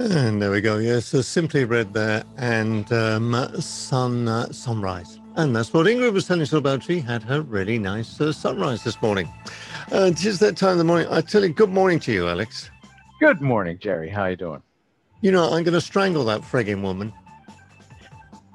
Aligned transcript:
And 0.00 0.40
there 0.40 0.52
we 0.52 0.60
go. 0.60 0.78
Yes, 0.78 1.06
so 1.06 1.22
simply 1.22 1.64
red 1.64 1.92
there 1.92 2.22
and 2.36 2.90
um, 2.92 3.34
sun 3.60 4.28
uh, 4.28 4.52
sunrise. 4.52 5.18
And 5.34 5.54
that's 5.54 5.72
what 5.72 5.86
Ingrid 5.86 6.12
was 6.12 6.26
telling 6.26 6.42
us 6.42 6.52
about. 6.52 6.84
She 6.84 7.00
had 7.00 7.22
her 7.24 7.42
really 7.42 7.78
nice 7.80 8.20
uh, 8.20 8.32
sunrise 8.32 8.84
this 8.84 9.00
morning. 9.02 9.28
And 9.86 9.94
uh, 9.94 10.06
it 10.06 10.24
is 10.24 10.38
that 10.38 10.56
time 10.56 10.72
of 10.72 10.78
the 10.78 10.84
morning. 10.84 11.08
I 11.10 11.20
tell 11.20 11.42
you, 11.42 11.48
good 11.48 11.70
morning 11.70 11.98
to 12.00 12.12
you, 12.12 12.28
Alex. 12.28 12.70
Good 13.18 13.40
morning, 13.40 13.76
Gerry. 13.80 14.08
How 14.08 14.26
you 14.26 14.36
doing? 14.36 14.62
You 15.20 15.32
know, 15.32 15.46
I'm 15.46 15.64
going 15.64 15.74
to 15.74 15.80
strangle 15.80 16.24
that 16.26 16.42
frigging 16.42 16.80
woman. 16.80 17.12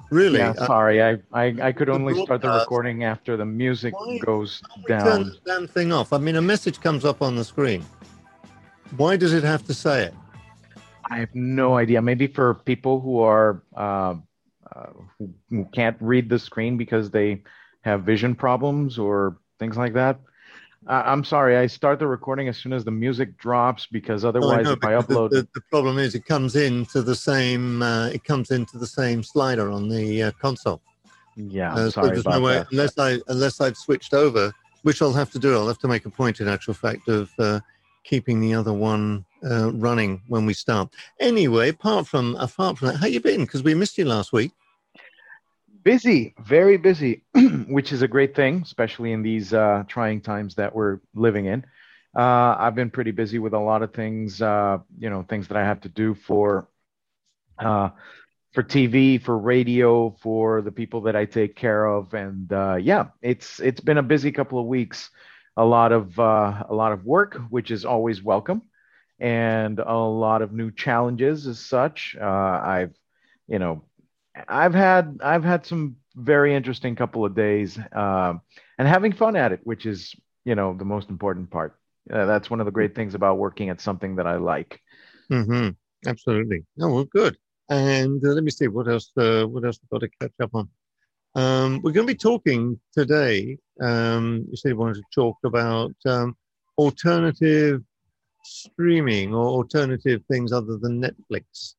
Really? 0.09 0.39
Yeah, 0.39 0.51
uh, 0.51 0.65
sorry. 0.65 1.03
I, 1.03 1.17
I, 1.33 1.55
I 1.61 1.71
could 1.73 1.89
only 1.89 2.23
start 2.23 2.41
the 2.41 2.51
recording 2.51 3.03
after 3.03 3.35
the 3.35 3.45
music 3.45 3.93
why, 3.99 4.17
goes 4.19 4.61
down. 4.87 5.01
Turn 5.01 5.23
the 5.25 5.37
damn 5.45 5.67
thing 5.67 5.91
off. 5.91 6.13
I 6.13 6.19
mean, 6.19 6.37
a 6.37 6.41
message 6.41 6.79
comes 6.79 7.03
up 7.03 7.21
on 7.21 7.35
the 7.35 7.43
screen. 7.43 7.83
Why 8.95 9.17
does 9.17 9.33
it 9.33 9.43
have 9.43 9.65
to 9.65 9.73
say 9.73 10.03
it? 10.03 10.13
I 11.09 11.17
have 11.17 11.33
no 11.33 11.77
idea. 11.77 12.01
Maybe 12.01 12.27
for 12.27 12.53
people 12.53 12.99
who 12.99 13.19
are 13.21 13.63
uh, 13.75 14.15
uh, 14.75 14.89
who, 15.17 15.33
who 15.49 15.65
can't 15.73 15.97
read 15.99 16.29
the 16.29 16.39
screen 16.39 16.77
because 16.77 17.11
they 17.11 17.43
have 17.81 18.03
vision 18.03 18.35
problems 18.35 18.97
or 18.97 19.37
things 19.59 19.77
like 19.77 19.93
that. 19.93 20.19
I'm 20.85 21.23
sorry. 21.23 21.55
I 21.57 21.67
start 21.67 21.99
the 21.99 22.07
recording 22.07 22.49
as 22.49 22.57
soon 22.57 22.73
as 22.73 22.83
the 22.83 22.91
music 22.91 23.37
drops 23.37 23.87
because 23.87 24.25
otherwise, 24.25 24.67
oh, 24.67 24.73
if 24.73 24.83
I 24.83 24.93
upload, 24.93 25.29
the, 25.29 25.43
the, 25.43 25.47
the, 25.55 25.61
problem 25.71 25.97
is 25.97 26.13
it 26.13 26.25
comes 26.25 26.57
into 26.57 27.01
the 27.01 27.15
same. 27.15 27.81
Uh, 27.81 28.07
it 28.07 28.25
comes 28.25 28.51
into 28.51 28.77
the 28.77 28.87
same 28.87 29.23
slider 29.23 29.71
on 29.71 29.87
the 29.87 30.23
uh, 30.23 30.31
console. 30.31 30.81
Yeah, 31.37 31.73
uh, 31.73 31.89
sorry 31.89 32.15
so 32.17 32.21
about 32.21 32.39
no 32.39 32.41
way, 32.41 32.53
that. 32.55 32.67
Unless 32.71 32.97
I 32.97 33.19
unless 33.27 33.61
I've 33.61 33.77
switched 33.77 34.13
over, 34.13 34.51
which 34.81 35.01
I'll 35.01 35.13
have 35.13 35.31
to 35.31 35.39
do. 35.39 35.55
I'll 35.55 35.67
have 35.67 35.79
to 35.79 35.87
make 35.87 36.05
a 36.05 36.09
point, 36.09 36.41
in 36.41 36.47
actual 36.47 36.73
fact, 36.73 37.07
of 37.07 37.31
uh, 37.39 37.61
keeping 38.03 38.39
the 38.39 38.53
other 38.53 38.73
one 38.73 39.25
uh, 39.49 39.71
running 39.73 40.21
when 40.27 40.45
we 40.45 40.53
start. 40.53 40.89
Anyway, 41.19 41.69
apart 41.69 42.07
from 42.07 42.35
apart 42.35 42.77
from 42.77 42.89
that, 42.89 42.97
how 42.97 43.07
you 43.07 43.19
been? 43.19 43.41
Because 43.41 43.63
we 43.63 43.73
missed 43.73 43.97
you 43.97 44.05
last 44.05 44.33
week 44.33 44.51
busy, 45.83 46.33
very 46.39 46.77
busy, 46.77 47.23
which 47.67 47.91
is 47.91 48.01
a 48.01 48.07
great 48.07 48.35
thing, 48.35 48.61
especially 48.63 49.11
in 49.11 49.21
these 49.21 49.53
uh, 49.53 49.83
trying 49.87 50.21
times 50.21 50.55
that 50.55 50.73
we're 50.73 50.99
living 51.13 51.45
in. 51.45 51.65
Uh, 52.15 52.55
I've 52.57 52.75
been 52.75 52.91
pretty 52.91 53.11
busy 53.11 53.39
with 53.39 53.53
a 53.53 53.59
lot 53.59 53.81
of 53.81 53.93
things, 53.93 54.41
uh, 54.41 54.79
you 54.97 55.09
know, 55.09 55.23
things 55.23 55.47
that 55.47 55.57
I 55.57 55.63
have 55.63 55.81
to 55.81 55.89
do 55.89 56.13
for 56.13 56.67
uh, 57.59 57.89
for 58.51 58.61
TV, 58.61 59.21
for 59.21 59.37
radio, 59.37 60.15
for 60.21 60.61
the 60.61 60.71
people 60.71 61.01
that 61.01 61.15
I 61.15 61.25
take 61.25 61.55
care 61.55 61.85
of, 61.85 62.13
and 62.13 62.51
uh, 62.53 62.75
yeah, 62.75 63.07
it's 63.21 63.59
it's 63.59 63.81
been 63.81 63.97
a 63.97 64.03
busy 64.03 64.31
couple 64.31 64.59
of 64.59 64.67
weeks. 64.67 65.09
A 65.55 65.65
lot 65.65 65.91
of 65.91 66.19
uh, 66.19 66.63
a 66.69 66.73
lot 66.73 66.91
of 66.91 67.05
work, 67.05 67.35
which 67.49 67.71
is 67.71 67.85
always 67.85 68.23
welcome, 68.23 68.63
and 69.19 69.79
a 69.79 69.97
lot 69.97 70.41
of 70.41 70.51
new 70.51 70.71
challenges 70.71 71.47
as 71.47 71.59
such. 71.59 72.15
I've 72.19 72.93
you 73.47 73.59
know 73.59 73.83
I've 74.47 74.73
had 74.73 75.19
I've 75.23 75.43
had 75.43 75.65
some 75.65 75.97
very 76.15 76.55
interesting 76.55 76.95
couple 76.95 77.25
of 77.25 77.35
days 77.35 77.77
uh, 77.77 78.33
and 78.77 78.87
having 78.87 79.13
fun 79.13 79.35
at 79.35 79.51
it, 79.51 79.59
which 79.63 79.85
is 79.85 80.15
you 80.45 80.55
know 80.55 80.73
the 80.73 80.85
most 80.85 81.09
important 81.09 81.51
part. 81.51 81.77
Uh, 82.11 82.25
that's 82.25 82.49
one 82.49 82.59
of 82.59 82.65
the 82.65 82.71
great 82.71 82.95
things 82.95 83.15
about 83.15 83.37
working 83.37 83.69
at 83.69 83.79
something 83.79 84.15
that 84.17 84.27
I 84.27 84.37
like. 84.37 84.81
Mm-hmm. 85.31 85.69
Absolutely. 86.07 86.65
Oh 86.79 86.93
well, 86.93 87.05
good. 87.05 87.37
And 87.69 88.23
uh, 88.25 88.29
let 88.29 88.43
me 88.43 88.51
see 88.51 88.67
what 88.67 88.87
else. 88.87 89.11
Uh, 89.15 89.45
what 89.45 89.63
else 89.63 89.79
we've 89.81 89.89
got 89.89 90.05
to 90.05 90.09
catch 90.19 90.33
up 90.41 90.53
on. 90.53 90.69
Um, 91.35 91.81
we're 91.83 91.91
going 91.91 92.05
to 92.07 92.13
be 92.13 92.17
talking 92.17 92.79
today. 92.93 93.57
Um, 93.81 94.45
you 94.49 94.55
said 94.55 94.69
you 94.69 94.77
wanted 94.77 94.95
to 94.95 95.03
talk 95.15 95.37
about 95.43 95.93
um, 96.05 96.35
alternative 96.77 97.81
streaming 98.43 99.33
or 99.33 99.45
alternative 99.45 100.21
things 100.29 100.51
other 100.51 100.77
than 100.77 101.01
Netflix. 101.01 101.73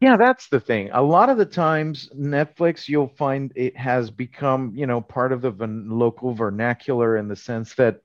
Yeah, 0.00 0.16
that's 0.16 0.48
the 0.48 0.60
thing. 0.60 0.90
A 0.92 1.02
lot 1.02 1.28
of 1.28 1.38
the 1.38 1.46
times, 1.46 2.10
Netflix, 2.16 2.88
you'll 2.88 3.12
find 3.16 3.52
it 3.56 3.76
has 3.76 4.10
become, 4.10 4.72
you 4.74 4.86
know, 4.86 5.00
part 5.00 5.32
of 5.32 5.42
the 5.42 5.52
local 5.58 6.34
vernacular 6.34 7.16
in 7.16 7.28
the 7.28 7.36
sense 7.36 7.74
that, 7.74 8.00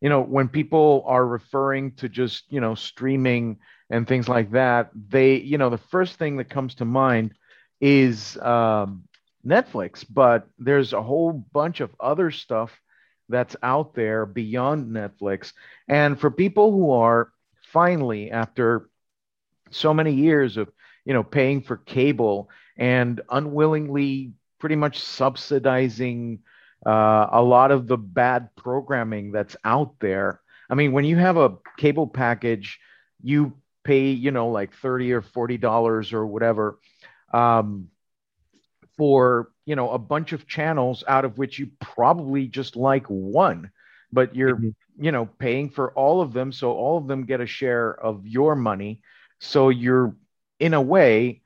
you 0.00 0.08
know, 0.08 0.22
when 0.22 0.48
people 0.48 1.04
are 1.06 1.26
referring 1.26 1.92
to 1.92 2.08
just, 2.08 2.44
you 2.50 2.60
know, 2.60 2.74
streaming 2.74 3.58
and 3.90 4.08
things 4.08 4.28
like 4.28 4.52
that, 4.52 4.90
they, 5.08 5.36
you 5.36 5.58
know, 5.58 5.70
the 5.70 5.78
first 5.78 6.16
thing 6.16 6.36
that 6.36 6.48
comes 6.50 6.74
to 6.76 6.84
mind 6.84 7.34
is 7.80 8.38
um, 8.38 9.04
Netflix, 9.46 10.04
but 10.08 10.48
there's 10.58 10.92
a 10.92 11.02
whole 11.02 11.32
bunch 11.32 11.80
of 11.80 11.90
other 11.98 12.30
stuff 12.30 12.72
that's 13.28 13.56
out 13.62 13.94
there 13.94 14.26
beyond 14.26 14.94
Netflix. 14.94 15.52
And 15.88 16.18
for 16.20 16.30
people 16.30 16.70
who 16.70 16.92
are 16.92 17.32
finally, 17.72 18.30
after 18.30 18.88
so 19.70 19.94
many 19.94 20.12
years 20.12 20.56
of 20.56 20.70
you 21.04 21.14
know, 21.14 21.22
paying 21.22 21.62
for 21.62 21.76
cable 21.76 22.50
and 22.76 23.20
unwillingly 23.30 24.32
pretty 24.58 24.76
much 24.76 25.00
subsidizing 25.00 26.40
uh, 26.86 27.26
a 27.32 27.42
lot 27.42 27.70
of 27.70 27.86
the 27.86 27.96
bad 27.96 28.48
programming 28.56 29.32
that's 29.32 29.56
out 29.64 29.94
there. 30.00 30.40
I 30.70 30.74
mean, 30.74 30.92
when 30.92 31.04
you 31.04 31.16
have 31.16 31.36
a 31.36 31.56
cable 31.76 32.06
package, 32.06 32.78
you 33.22 33.54
pay, 33.84 34.10
you 34.10 34.30
know, 34.30 34.48
like 34.48 34.74
30 34.74 35.12
or 35.12 35.22
$40 35.22 36.12
or 36.12 36.26
whatever 36.26 36.78
um, 37.34 37.88
for, 38.96 39.50
you 39.64 39.76
know, 39.76 39.90
a 39.90 39.98
bunch 39.98 40.32
of 40.32 40.46
channels 40.46 41.04
out 41.06 41.24
of 41.24 41.38
which 41.38 41.58
you 41.58 41.70
probably 41.80 42.46
just 42.46 42.76
like 42.76 43.06
one, 43.06 43.70
but 44.12 44.34
you're, 44.34 44.56
mm-hmm. 44.56 45.04
you 45.04 45.12
know, 45.12 45.26
paying 45.26 45.70
for 45.70 45.92
all 45.92 46.20
of 46.20 46.32
them. 46.32 46.52
So 46.52 46.72
all 46.72 46.98
of 46.98 47.06
them 47.06 47.24
get 47.24 47.40
a 47.40 47.46
share 47.46 47.92
of 47.92 48.26
your 48.26 48.54
money. 48.54 49.00
So 49.40 49.70
you're 49.70 50.14
in 50.60 50.74
a 50.74 50.80
way 50.80 51.42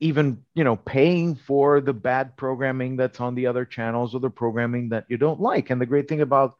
even 0.00 0.44
you 0.54 0.64
know 0.64 0.76
paying 0.76 1.34
for 1.34 1.80
the 1.80 1.92
bad 1.92 2.36
programming 2.36 2.96
that's 2.96 3.20
on 3.20 3.34
the 3.34 3.46
other 3.46 3.64
channels 3.64 4.14
or 4.14 4.20
the 4.20 4.28
programming 4.28 4.90
that 4.90 5.06
you 5.08 5.16
don't 5.16 5.40
like 5.40 5.70
and 5.70 5.80
the 5.80 5.86
great 5.86 6.08
thing 6.08 6.20
about 6.20 6.56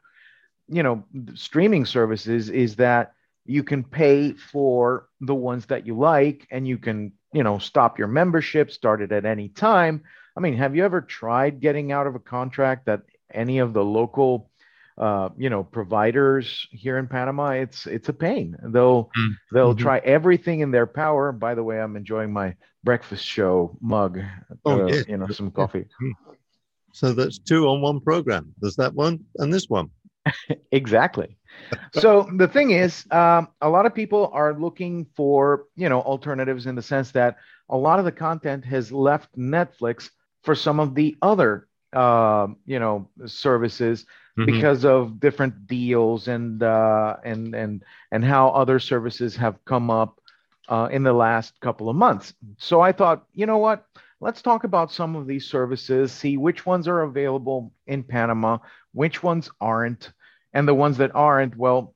you 0.67 0.81
know 0.81 1.03
streaming 1.35 1.85
services 1.85 2.49
is 2.49 2.77
that 2.77 3.13
you 3.45 3.63
can 3.63 3.83
pay 3.83 4.33
for 4.33 5.07
the 5.21 5.35
ones 5.35 5.67
that 5.67 5.85
you 5.85 5.95
like 5.95 6.47
and 6.49 6.67
you 6.67 6.77
can 6.77 7.11
you 7.35 7.43
know 7.43 7.57
stop 7.59 7.99
your 7.99 8.07
membership 8.07 8.71
start 8.71 9.01
it 9.01 9.11
at 9.11 9.25
any 9.25 9.49
time 9.49 10.01
i 10.37 10.39
mean 10.39 10.55
have 10.55 10.75
you 10.75 10.83
ever 10.85 11.01
tried 11.01 11.59
getting 11.59 11.91
out 11.91 12.07
of 12.07 12.15
a 12.15 12.19
contract 12.19 12.85
that 12.85 13.01
any 13.33 13.59
of 13.59 13.73
the 13.73 13.83
local 13.83 14.49
uh, 14.97 15.29
you 15.37 15.49
know 15.49 15.63
providers 15.63 16.67
here 16.71 16.97
in 16.97 17.07
Panama, 17.07 17.49
it's 17.49 17.85
it's 17.85 18.07
a 18.07 18.13
pain. 18.13 18.55
They'll 18.63 19.05
mm-hmm. 19.05 19.31
they'll 19.51 19.75
try 19.75 19.97
everything 19.99 20.61
in 20.61 20.71
their 20.71 20.87
power. 20.87 21.33
By 21.33 21.53
the 21.53 21.63
way, 21.63 21.81
I'm 21.81 21.97
enjoying 21.97 22.31
my 22.31 22.55
breakfast 22.83 23.25
show 23.25 23.77
mug. 23.81 24.21
Oh, 24.63 24.83
uh, 24.83 24.85
yes. 24.85 25.05
you 25.07 25.17
know, 25.17 25.27
some 25.27 25.51
coffee. 25.51 25.85
So 26.93 27.11
that's 27.11 27.39
two 27.39 27.67
on 27.67 27.81
one 27.81 27.99
program. 27.99 28.53
There's 28.61 28.77
that 28.77 28.93
one 28.93 29.25
and 29.35 29.53
this 29.53 29.67
one. 29.67 29.89
exactly. 30.71 31.37
so 31.93 32.29
the 32.37 32.47
thing 32.47 32.71
is, 32.71 33.05
um, 33.11 33.47
a 33.61 33.69
lot 33.69 33.85
of 33.85 33.95
people 33.95 34.29
are 34.33 34.53
looking 34.53 35.05
for 35.15 35.65
you 35.75 35.89
know 35.89 36.01
alternatives 36.01 36.65
in 36.65 36.75
the 36.75 36.81
sense 36.81 37.11
that 37.11 37.37
a 37.69 37.77
lot 37.77 37.99
of 37.99 38.05
the 38.05 38.11
content 38.11 38.65
has 38.65 38.91
left 38.91 39.35
Netflix 39.37 40.09
for 40.43 40.55
some 40.55 40.79
of 40.79 40.95
the 40.95 41.15
other 41.21 41.67
uh, 41.93 42.47
you 42.65 42.79
know 42.79 43.09
services 43.25 44.05
mm-hmm. 44.37 44.45
because 44.45 44.85
of 44.85 45.19
different 45.19 45.67
deals 45.67 46.27
and 46.27 46.61
uh, 46.61 47.17
and 47.23 47.55
and 47.55 47.83
and 48.11 48.23
how 48.23 48.49
other 48.49 48.79
services 48.79 49.35
have 49.35 49.63
come 49.65 49.89
up 49.89 50.19
uh, 50.67 50.89
in 50.91 51.03
the 51.03 51.13
last 51.13 51.59
couple 51.61 51.89
of 51.89 51.95
months. 51.95 52.33
So 52.57 52.81
I 52.81 52.91
thought, 52.91 53.25
you 53.33 53.45
know 53.45 53.57
what? 53.57 53.85
Let's 54.21 54.41
talk 54.41 54.63
about 54.63 54.91
some 54.91 55.15
of 55.15 55.27
these 55.27 55.45
services, 55.45 56.11
see 56.11 56.37
which 56.37 56.65
ones 56.65 56.87
are 56.87 57.01
available 57.01 57.73
in 57.85 58.01
Panama, 58.01 58.59
which 58.95 59.21
ones 59.21 59.49
aren't, 59.61 60.11
and 60.53 60.67
the 60.67 60.73
ones 60.73 60.97
that 60.97 61.13
aren't. 61.13 61.55
Well, 61.55 61.93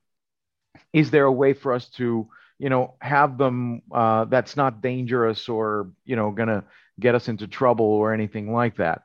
is 0.92 1.10
there 1.10 1.24
a 1.24 1.32
way 1.32 1.52
for 1.54 1.72
us 1.72 1.88
to 1.90 2.28
you 2.58 2.68
know 2.68 2.94
have 3.00 3.38
them 3.38 3.82
uh, 3.90 4.26
that's 4.26 4.56
not 4.56 4.82
dangerous 4.82 5.48
or 5.48 5.90
you 6.04 6.16
know 6.16 6.30
gonna 6.30 6.64
get 6.98 7.14
us 7.14 7.28
into 7.28 7.46
trouble 7.46 7.86
or 7.86 8.12
anything 8.12 8.52
like 8.52 8.76
that 8.76 9.02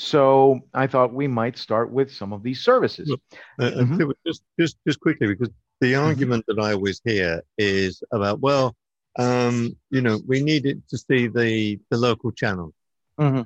so 0.00 0.60
I 0.72 0.86
thought 0.86 1.12
we 1.12 1.26
might 1.26 1.58
start 1.58 1.90
with 1.90 2.12
some 2.12 2.32
of 2.32 2.44
these 2.44 2.60
services. 2.60 3.10
Uh, 3.58 3.64
uh, 3.64 3.70
mm-hmm. 3.72 4.10
Just, 4.24 4.44
just, 4.56 4.76
just 4.86 5.00
quickly, 5.00 5.26
because 5.26 5.50
the 5.80 5.94
mm-hmm. 5.94 6.06
argument 6.06 6.44
that 6.46 6.60
I 6.60 6.74
always 6.74 7.00
hear 7.04 7.42
is 7.58 8.00
about, 8.12 8.38
well, 8.38 8.76
um, 9.18 9.76
you 9.90 10.00
know, 10.00 10.20
we 10.24 10.40
needed 10.40 10.84
to 10.90 10.98
see 10.98 11.26
the 11.26 11.80
the 11.90 11.96
local 11.96 12.30
channel. 12.30 12.72
Mm-hmm. 13.18 13.42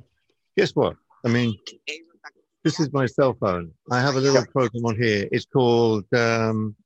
Guess 0.55 0.77
what? 0.77 0.97
I 1.25 1.29
mean, 1.29 1.57
this 2.65 2.79
is 2.79 2.93
my 2.93 3.07
cell 3.07 3.35
phone. 3.35 3.73
I 3.91 4.01
have 4.01 4.17
a 4.17 4.21
little 4.21 4.45
program 4.47 4.85
on 4.85 4.97
here. 4.97 5.29
It's 5.33 5.47
called. 5.47 6.05
Um, 6.15 6.77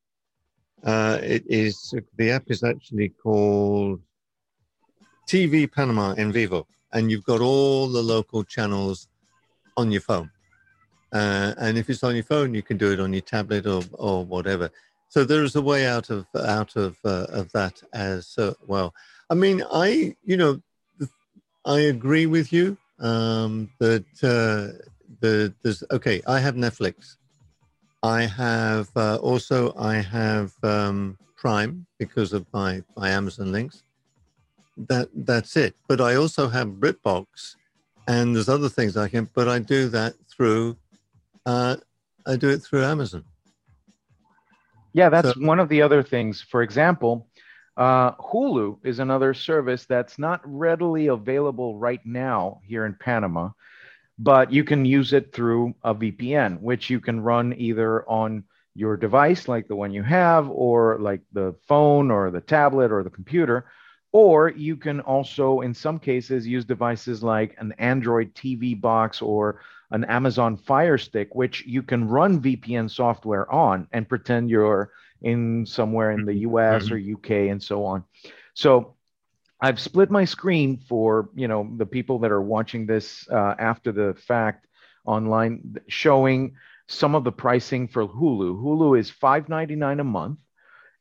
uh, 0.84 1.18
it 1.22 1.42
is 1.48 1.94
the 2.16 2.30
app 2.30 2.44
is 2.48 2.62
actually 2.62 3.08
called 3.08 4.00
TV 5.28 5.70
Panama 5.70 6.12
en 6.12 6.32
Vivo, 6.32 6.66
and 6.92 7.10
you've 7.10 7.24
got 7.24 7.40
all 7.40 7.88
the 7.88 8.02
local 8.02 8.44
channels 8.44 9.08
on 9.76 9.90
your 9.90 10.00
phone. 10.00 10.30
Uh, 11.12 11.54
and 11.58 11.78
if 11.78 11.88
it's 11.90 12.04
on 12.04 12.14
your 12.14 12.24
phone, 12.24 12.54
you 12.54 12.62
can 12.62 12.76
do 12.76 12.92
it 12.92 13.00
on 13.00 13.12
your 13.12 13.22
tablet 13.22 13.66
or, 13.66 13.82
or 13.92 14.24
whatever. 14.24 14.70
So 15.08 15.24
there 15.24 15.44
is 15.44 15.56
a 15.56 15.62
way 15.62 15.86
out 15.86 16.10
of 16.10 16.26
out 16.34 16.76
of 16.76 16.96
uh, 17.04 17.26
of 17.30 17.50
that 17.52 17.82
as 17.92 18.34
uh, 18.38 18.54
well. 18.66 18.94
I 19.30 19.34
mean, 19.34 19.62
I, 19.72 20.14
you 20.24 20.36
know, 20.36 20.60
I 21.64 21.80
agree 21.80 22.26
with 22.26 22.52
you 22.52 22.76
um, 22.98 23.70
that 23.78 24.04
uh, 24.22 24.78
the 25.20 25.54
there's 25.62 25.82
okay. 25.90 26.22
I 26.26 26.40
have 26.40 26.54
Netflix. 26.54 27.16
I 28.02 28.22
have 28.22 28.88
uh, 28.96 29.16
also 29.16 29.74
I 29.76 29.96
have 29.96 30.52
um, 30.62 31.18
Prime 31.36 31.86
because 31.98 32.32
of 32.32 32.46
my 32.52 32.82
my 32.96 33.10
Amazon 33.10 33.52
links. 33.52 33.82
That 34.76 35.08
that's 35.14 35.56
it. 35.56 35.74
But 35.88 36.00
I 36.00 36.16
also 36.16 36.48
have 36.48 36.68
BritBox, 36.68 37.56
and 38.06 38.34
there's 38.34 38.48
other 38.48 38.68
things 38.68 38.96
I 38.96 39.08
can. 39.08 39.28
But 39.34 39.48
I 39.48 39.58
do 39.58 39.88
that 39.88 40.14
through. 40.28 40.76
Uh, 41.44 41.76
I 42.26 42.36
do 42.36 42.50
it 42.50 42.58
through 42.58 42.84
Amazon. 42.84 43.24
Yeah, 44.92 45.10
that's 45.10 45.34
so, 45.34 45.40
one 45.40 45.60
of 45.60 45.68
the 45.68 45.82
other 45.82 46.02
things. 46.02 46.40
For 46.40 46.62
example, 46.62 47.28
uh, 47.76 48.12
Hulu 48.12 48.78
is 48.82 48.98
another 48.98 49.34
service 49.34 49.84
that's 49.84 50.18
not 50.18 50.40
readily 50.44 51.08
available 51.08 51.78
right 51.78 52.00
now 52.04 52.60
here 52.64 52.86
in 52.86 52.94
Panama, 52.94 53.50
but 54.18 54.52
you 54.52 54.64
can 54.64 54.84
use 54.84 55.12
it 55.12 55.32
through 55.32 55.74
a 55.82 55.94
VPN, 55.94 56.60
which 56.60 56.88
you 56.90 57.00
can 57.00 57.20
run 57.20 57.54
either 57.56 58.08
on 58.08 58.44
your 58.74 58.96
device, 58.96 59.48
like 59.48 59.68
the 59.68 59.76
one 59.76 59.92
you 59.92 60.02
have, 60.02 60.48
or 60.48 60.98
like 60.98 61.20
the 61.32 61.54
phone 61.66 62.10
or 62.10 62.30
the 62.30 62.40
tablet 62.40 62.92
or 62.92 63.02
the 63.02 63.10
computer. 63.10 63.66
Or 64.12 64.48
you 64.48 64.76
can 64.76 65.00
also, 65.00 65.60
in 65.60 65.74
some 65.74 65.98
cases, 65.98 66.46
use 66.46 66.64
devices 66.64 67.22
like 67.22 67.54
an 67.58 67.72
Android 67.78 68.34
TV 68.34 68.78
box 68.78 69.20
or 69.20 69.60
an 69.90 70.04
Amazon 70.04 70.56
Fire 70.56 70.98
Stick, 70.98 71.34
which 71.34 71.64
you 71.66 71.82
can 71.82 72.08
run 72.08 72.40
VPN 72.40 72.90
software 72.90 73.50
on 73.52 73.86
and 73.92 74.08
pretend 74.08 74.48
you're 74.50 74.90
in 75.22 75.66
somewhere 75.66 76.12
in 76.12 76.24
the 76.24 76.32
mm-hmm. 76.32 76.56
US 76.56 76.84
mm-hmm. 76.84 76.94
or 76.94 77.18
UK 77.18 77.50
and 77.50 77.62
so 77.62 77.84
on. 77.84 78.04
So 78.54 78.95
I've 79.60 79.80
split 79.80 80.10
my 80.10 80.24
screen 80.24 80.78
for 80.88 81.30
you 81.34 81.48
know 81.48 81.68
the 81.76 81.86
people 81.86 82.20
that 82.20 82.32
are 82.32 82.42
watching 82.42 82.86
this 82.86 83.26
uh, 83.30 83.54
after 83.58 83.92
the 83.92 84.14
fact 84.26 84.66
online, 85.04 85.76
showing 85.88 86.56
some 86.88 87.14
of 87.14 87.24
the 87.24 87.32
pricing 87.32 87.88
for 87.88 88.06
Hulu. 88.06 88.60
Hulu 88.60 88.98
is 88.98 89.10
five 89.10 89.48
ninety 89.48 89.76
nine 89.76 90.00
a 90.00 90.04
month, 90.04 90.38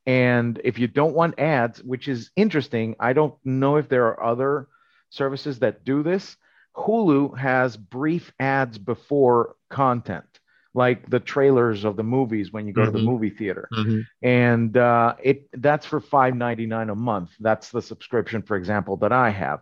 and 0.05 0.59
if 0.63 0.79
you 0.79 0.87
don't 0.87 1.15
want 1.15 1.39
ads, 1.39 1.83
which 1.83 2.07
is 2.07 2.31
interesting, 2.35 2.95
I 2.99 3.13
don't 3.13 3.35
know 3.43 3.75
if 3.77 3.89
there 3.89 4.07
are 4.07 4.23
other 4.23 4.67
services 5.09 5.59
that 5.59 5.83
do 5.83 6.03
this. 6.03 6.37
Hulu 6.75 7.37
has 7.37 7.77
brief 7.77 8.33
ads 8.39 8.77
before 8.77 9.55
content 9.69 10.34
like 10.75 11.09
the 11.09 11.19
trailers 11.19 11.85
of 11.85 11.95
the 11.95 12.03
movies 12.03 12.51
when 12.51 12.67
you 12.67 12.73
go 12.73 12.81
mm-hmm. 12.81 12.87
to 12.87 12.91
the 12.91 12.99
mm-hmm. 12.99 13.07
movie 13.07 13.29
theater 13.29 13.67
mm-hmm. 13.71 14.01
and 14.21 14.77
uh, 14.77 15.15
it 15.23 15.47
that's 15.53 15.85
for 15.85 16.01
5.99 16.01 16.91
a 16.91 16.95
month 16.95 17.31
that's 17.39 17.71
the 17.71 17.81
subscription 17.81 18.41
for 18.41 18.57
example 18.57 18.97
that 18.97 19.11
i 19.11 19.29
have 19.29 19.61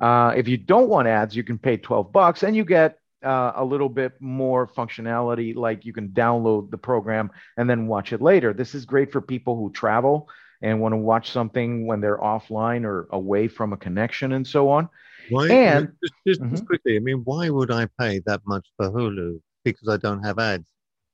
uh, 0.00 0.32
if 0.36 0.48
you 0.48 0.56
don't 0.56 0.88
want 0.88 1.08
ads 1.08 1.36
you 1.36 1.42
can 1.42 1.58
pay 1.58 1.76
12 1.76 2.12
bucks 2.12 2.42
and 2.42 2.56
you 2.56 2.64
get 2.64 2.98
uh, 3.24 3.52
a 3.56 3.64
little 3.64 3.88
bit 3.88 4.12
more 4.20 4.66
functionality 4.66 5.54
like 5.54 5.84
you 5.84 5.92
can 5.92 6.08
download 6.08 6.70
the 6.70 6.78
program 6.78 7.30
and 7.56 7.68
then 7.68 7.86
watch 7.86 8.12
it 8.12 8.22
later 8.22 8.52
this 8.52 8.74
is 8.74 8.84
great 8.84 9.10
for 9.10 9.20
people 9.20 9.56
who 9.56 9.72
travel 9.72 10.28
and 10.62 10.80
want 10.80 10.92
to 10.92 10.96
watch 10.96 11.30
something 11.30 11.86
when 11.86 12.00
they're 12.00 12.18
offline 12.18 12.84
or 12.84 13.08
away 13.10 13.48
from 13.48 13.72
a 13.72 13.76
connection 13.76 14.32
and 14.32 14.46
so 14.46 14.70
on 14.70 14.88
why, 15.30 15.48
and 15.48 15.92
just, 16.02 16.14
just, 16.26 16.40
mm-hmm. 16.40 16.50
just 16.50 16.66
quickly 16.66 16.96
i 16.96 16.98
mean 17.00 17.22
why 17.24 17.48
would 17.48 17.70
i 17.70 17.88
pay 17.98 18.20
that 18.26 18.40
much 18.46 18.66
for 18.76 18.90
hulu 18.90 19.40
because 19.64 19.88
I 19.88 19.96
don't 19.96 20.22
have 20.22 20.38
ads. 20.38 20.64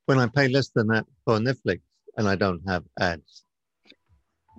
When 0.07 0.19
I 0.19 0.27
pay 0.27 0.49
less 0.49 0.69
than 0.71 0.89
that 0.89 1.07
for 1.25 1.39
Netflix 1.39 1.81
and 2.17 2.29
I 2.29 2.35
don't 2.35 2.63
have 2.67 2.85
ads. 2.99 3.45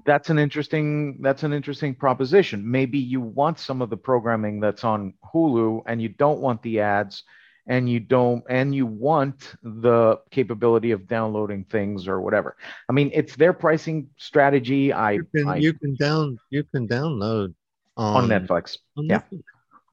That's 0.05 0.29
an 0.29 0.39
interesting 0.39 1.21
that's 1.21 1.43
an 1.43 1.53
interesting 1.53 1.93
proposition. 1.93 2.69
Maybe 2.69 2.97
you 2.97 3.21
want 3.21 3.59
some 3.59 3.81
of 3.81 3.89
the 3.89 3.97
programming 3.97 4.59
that's 4.59 4.83
on 4.83 5.13
Hulu 5.33 5.83
and 5.85 6.01
you 6.01 6.09
don't 6.09 6.39
want 6.39 6.61
the 6.63 6.79
ads 6.79 7.23
and 7.67 7.89
you 7.89 7.99
don't 7.99 8.43
and 8.49 8.73
you 8.73 8.85
want 8.85 9.53
the 9.61 10.19
capability 10.31 10.91
of 10.91 11.07
downloading 11.07 11.65
things 11.65 12.07
or 12.07 12.19
whatever. 12.19 12.55
I 12.89 12.94
mean, 12.94 13.11
it's 13.13 13.35
their 13.35 13.53
pricing 13.53 14.09
strategy. 14.17 14.91
I 14.91 15.11
you 15.11 15.27
can, 15.35 15.47
I, 15.47 15.55
you 15.57 15.73
can 15.73 15.95
down 15.95 16.37
you 16.49 16.63
can 16.63 16.87
download 16.87 17.53
on, 17.97 18.23
on 18.23 18.29
Netflix. 18.29 18.77
On 18.97 19.05
yeah. 19.05 19.19
Netflix. 19.19 19.44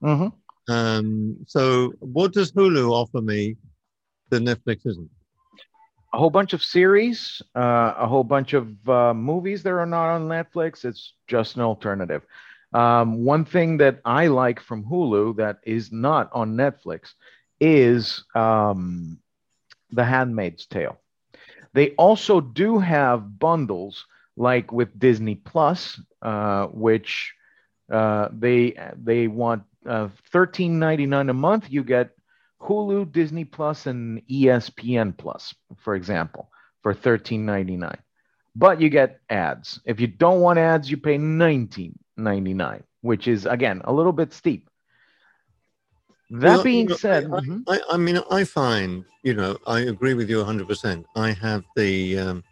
Mm-hmm. 0.03 0.73
Um, 0.73 1.37
so 1.47 1.93
what 2.01 2.33
does 2.33 2.53
Hulu 2.53 2.91
offer 2.91 3.21
me 3.21 3.57
the 4.31 4.39
Netflix 4.39 4.87
isn't? 4.87 5.11
A 6.13 6.19
whole 6.19 6.31
bunch 6.31 6.53
of 6.55 6.63
series, 6.63 7.43
uh, 7.55 7.95
a 7.99 8.07
whole 8.07 8.25
bunch 8.25 8.55
of 8.55 8.89
uh, 8.89 9.13
movies 9.13 9.63
that 9.63 9.73
are 9.73 9.87
not 9.87 10.11
on 10.11 10.29
Netflix. 10.29 10.85
It's 10.85 11.15
just 11.27 11.57
an 11.57 11.63
alternative. 11.63 12.23
Um, 12.73 13.25
one 13.25 13.45
thing 13.45 13.79
that 13.79 14.01
I 14.05 14.27
like 14.29 14.61
from 14.61 14.85
Hulu 14.85 15.37
that 15.37 15.59
is 15.65 15.93
not 15.93 16.31
on 16.33 16.57
Netflix 16.57 17.13
is 17.61 18.25
um, 18.35 19.19
The 19.91 20.05
Handmaid's 20.05 20.67
Tale. 20.67 20.99
They 21.75 21.91
also 21.93 22.41
do 22.41 22.79
have 22.79 23.39
bundles 23.39 24.07
like 24.37 24.73
with 24.73 24.99
Disney 24.99 25.35
Plus, 25.35 26.01
uh, 26.23 26.67
which 26.67 27.35
uh, 27.93 28.29
they 28.33 28.75
they 28.97 29.29
want 29.29 29.63
uh, 29.87 30.09
thirteen 30.33 30.79
ninety 30.79 31.07
nine 31.07 31.29
a 31.29 31.35
month. 31.35 31.67
You 31.71 31.85
get 31.85 32.11
Hulu, 32.61 33.11
Disney 33.13 33.45
Plus, 33.45 33.87
and 33.87 34.23
ESPN 34.29 35.17
Plus, 35.17 35.55
for 35.77 35.95
example, 35.95 36.51
for 36.83 36.95
$13.99. 36.95 37.97
But 38.57 38.81
you 38.81 38.89
get 38.89 39.21
ads. 39.31 39.81
If 39.85 40.01
you 40.01 40.07
don't 40.07 40.41
want 40.41 40.59
ads, 40.59 40.91
you 40.91 40.97
pay 40.97 41.17
$19.99, 41.17 42.83
which 43.03 43.29
is 43.29 43.47
again 43.47 43.83
a 43.85 43.93
little 43.93 44.13
bit 44.13 44.33
steep. 44.33 44.69
That 46.31 46.57
well, 46.57 46.65
being 46.65 46.85
you 46.85 46.91
know, 46.91 46.97
said, 46.97 47.25
I, 47.25 47.29
mm-hmm. 47.29 47.61
I, 47.69 47.81
I, 47.93 47.97
mean, 47.97 48.21
I 48.31 48.45
find, 48.45 49.05
you 49.23 49.33
know, 49.33 49.57
I 49.67 49.81
agree 49.81 50.13
with 50.13 50.29
you 50.29 50.45
100%. 50.45 51.05
I 51.17 51.33
have 51.33 51.65
the 51.75 52.19
um, 52.19 52.45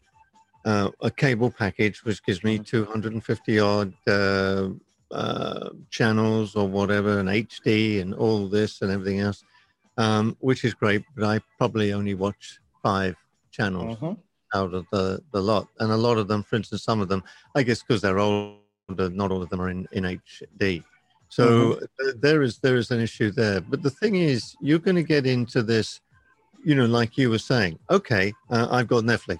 uh, 0.64 0.90
a 1.02 1.10
cable 1.10 1.50
package 1.50 2.02
which 2.04 2.24
gives 2.24 2.42
me 2.42 2.54
mm-hmm. 2.58 2.64
250 2.64 3.58
odd 3.58 3.92
uh, 4.06 4.68
uh, 5.10 5.70
channels 5.90 6.56
or 6.56 6.66
whatever, 6.66 7.18
and 7.18 7.28
HD 7.28 8.00
and 8.00 8.14
all 8.14 8.48
this 8.48 8.80
and 8.80 8.90
everything 8.90 9.20
else 9.20 9.42
um, 9.98 10.36
which 10.40 10.64
is 10.64 10.74
great. 10.74 11.04
But 11.16 11.24
I 11.24 11.40
probably 11.58 11.92
only 11.92 12.14
watch 12.14 12.58
five 12.82 13.16
channels 13.50 13.98
mm-hmm. 13.98 14.58
out 14.58 14.74
of 14.74 14.86
the, 14.92 15.20
the 15.32 15.40
lot. 15.40 15.68
And 15.80 15.92
a 15.92 15.96
lot 15.96 16.18
of 16.18 16.28
them, 16.28 16.42
for 16.42 16.56
instance, 16.56 16.82
some 16.82 17.00
of 17.00 17.08
them, 17.08 17.22
I 17.54 17.62
guess 17.62 17.82
because 17.82 18.02
they're 18.02 18.18
older, 18.18 18.50
not 18.88 19.30
all 19.30 19.42
of 19.42 19.48
them 19.50 19.60
are 19.60 19.70
in, 19.70 19.86
in 19.92 20.04
HD. 20.04 20.82
So 21.28 21.46
mm-hmm. 21.48 22.20
there 22.20 22.42
is 22.42 22.58
there 22.58 22.76
is 22.76 22.90
an 22.90 23.00
issue 23.00 23.30
there. 23.30 23.60
But 23.60 23.82
the 23.82 23.90
thing 23.90 24.16
is, 24.16 24.56
you're 24.60 24.78
going 24.78 24.96
to 24.96 25.02
get 25.02 25.26
into 25.26 25.62
this, 25.62 26.00
you 26.64 26.74
know, 26.74 26.86
like 26.86 27.18
you 27.18 27.30
were 27.30 27.38
saying. 27.38 27.78
Okay, 27.90 28.32
uh, 28.50 28.68
I've 28.70 28.86
got 28.86 29.04
Netflix, 29.04 29.38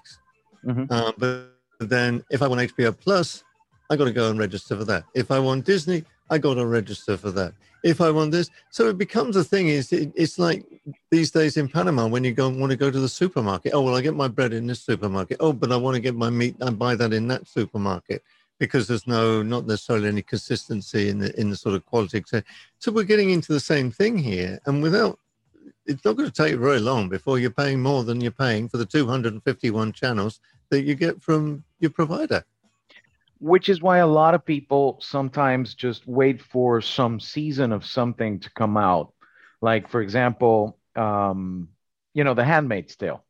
mm-hmm. 0.65 0.85
uh, 0.89 1.11
but 1.17 1.53
then 1.79 2.23
if 2.29 2.41
I 2.41 2.47
want 2.47 2.61
HBO 2.75 2.97
Plus, 2.97 3.43
I 3.89 3.95
got 3.95 4.05
to 4.05 4.11
go 4.11 4.29
and 4.29 4.37
register 4.37 4.75
for 4.75 4.83
that. 4.85 5.05
If 5.13 5.31
I 5.31 5.39
want 5.39 5.65
Disney, 5.65 6.03
I 6.29 6.37
got 6.37 6.55
to 6.55 6.65
register 6.65 7.17
for 7.17 7.31
that 7.31 7.53
if 7.83 8.01
I 8.01 8.11
want 8.11 8.31
this. 8.31 8.49
So 8.69 8.89
it 8.89 8.97
becomes 8.97 9.35
a 9.35 9.43
thing. 9.43 9.67
Is 9.67 9.91
it, 9.91 10.11
it's 10.15 10.39
like 10.39 10.65
these 11.11 11.31
days 11.31 11.57
in 11.57 11.67
Panama 11.67 12.07
when 12.07 12.23
you 12.23 12.33
go 12.33 12.49
want 12.49 12.71
to 12.71 12.77
go 12.77 12.91
to 12.91 12.99
the 12.99 13.09
supermarket. 13.09 13.73
Oh 13.73 13.81
well, 13.81 13.95
I 13.95 14.01
get 14.01 14.15
my 14.15 14.27
bread 14.27 14.53
in 14.53 14.67
this 14.67 14.81
supermarket. 14.81 15.37
Oh, 15.39 15.53
but 15.53 15.71
I 15.71 15.77
want 15.77 15.95
to 15.95 16.01
get 16.01 16.15
my 16.15 16.29
meat. 16.29 16.55
I 16.61 16.69
buy 16.69 16.95
that 16.95 17.13
in 17.13 17.27
that 17.29 17.47
supermarket 17.47 18.23
because 18.59 18.87
there's 18.87 19.07
no 19.07 19.43
not 19.43 19.67
necessarily 19.67 20.07
any 20.07 20.21
consistency 20.21 21.09
in 21.09 21.19
the 21.19 21.39
in 21.39 21.49
the 21.49 21.55
sort 21.55 21.75
of 21.75 21.85
quality. 21.85 22.23
So 22.79 22.91
we're 22.91 23.03
getting 23.03 23.29
into 23.29 23.53
the 23.53 23.59
same 23.59 23.91
thing 23.91 24.17
here, 24.17 24.59
and 24.65 24.81
without. 24.81 25.19
It's 25.89 26.03
not 26.03 26.17
going 26.17 26.29
to 26.29 26.43
take 26.43 26.59
very 26.59 26.81
long 26.81 27.07
before 27.07 27.39
you're 27.39 27.49
paying 27.49 27.81
more 27.81 28.03
than 28.03 28.19
you're 28.19 28.29
paying 28.29 28.67
for 28.67 28.75
the 28.75 28.85
251 28.85 29.93
channels 29.93 30.41
that 30.69 30.81
you 30.81 30.95
get 30.95 31.21
from 31.21 31.63
your 31.79 31.91
provider 31.91 32.43
which 33.39 33.69
is 33.69 33.81
why 33.81 33.97
a 33.99 34.07
lot 34.07 34.33
of 34.33 34.45
people 34.45 34.99
sometimes 35.01 35.73
just 35.73 36.07
wait 36.07 36.41
for 36.41 36.81
some 36.81 37.19
season 37.19 37.71
of 37.71 37.85
something 37.85 38.39
to 38.39 38.49
come 38.51 38.77
out. 38.77 39.13
Like, 39.61 39.89
for 39.89 40.01
example, 40.01 40.77
um, 40.95 41.69
you 42.13 42.23
know, 42.23 42.33
The 42.33 42.43
Handmaid's 42.43 42.95
Tale. 42.95 43.23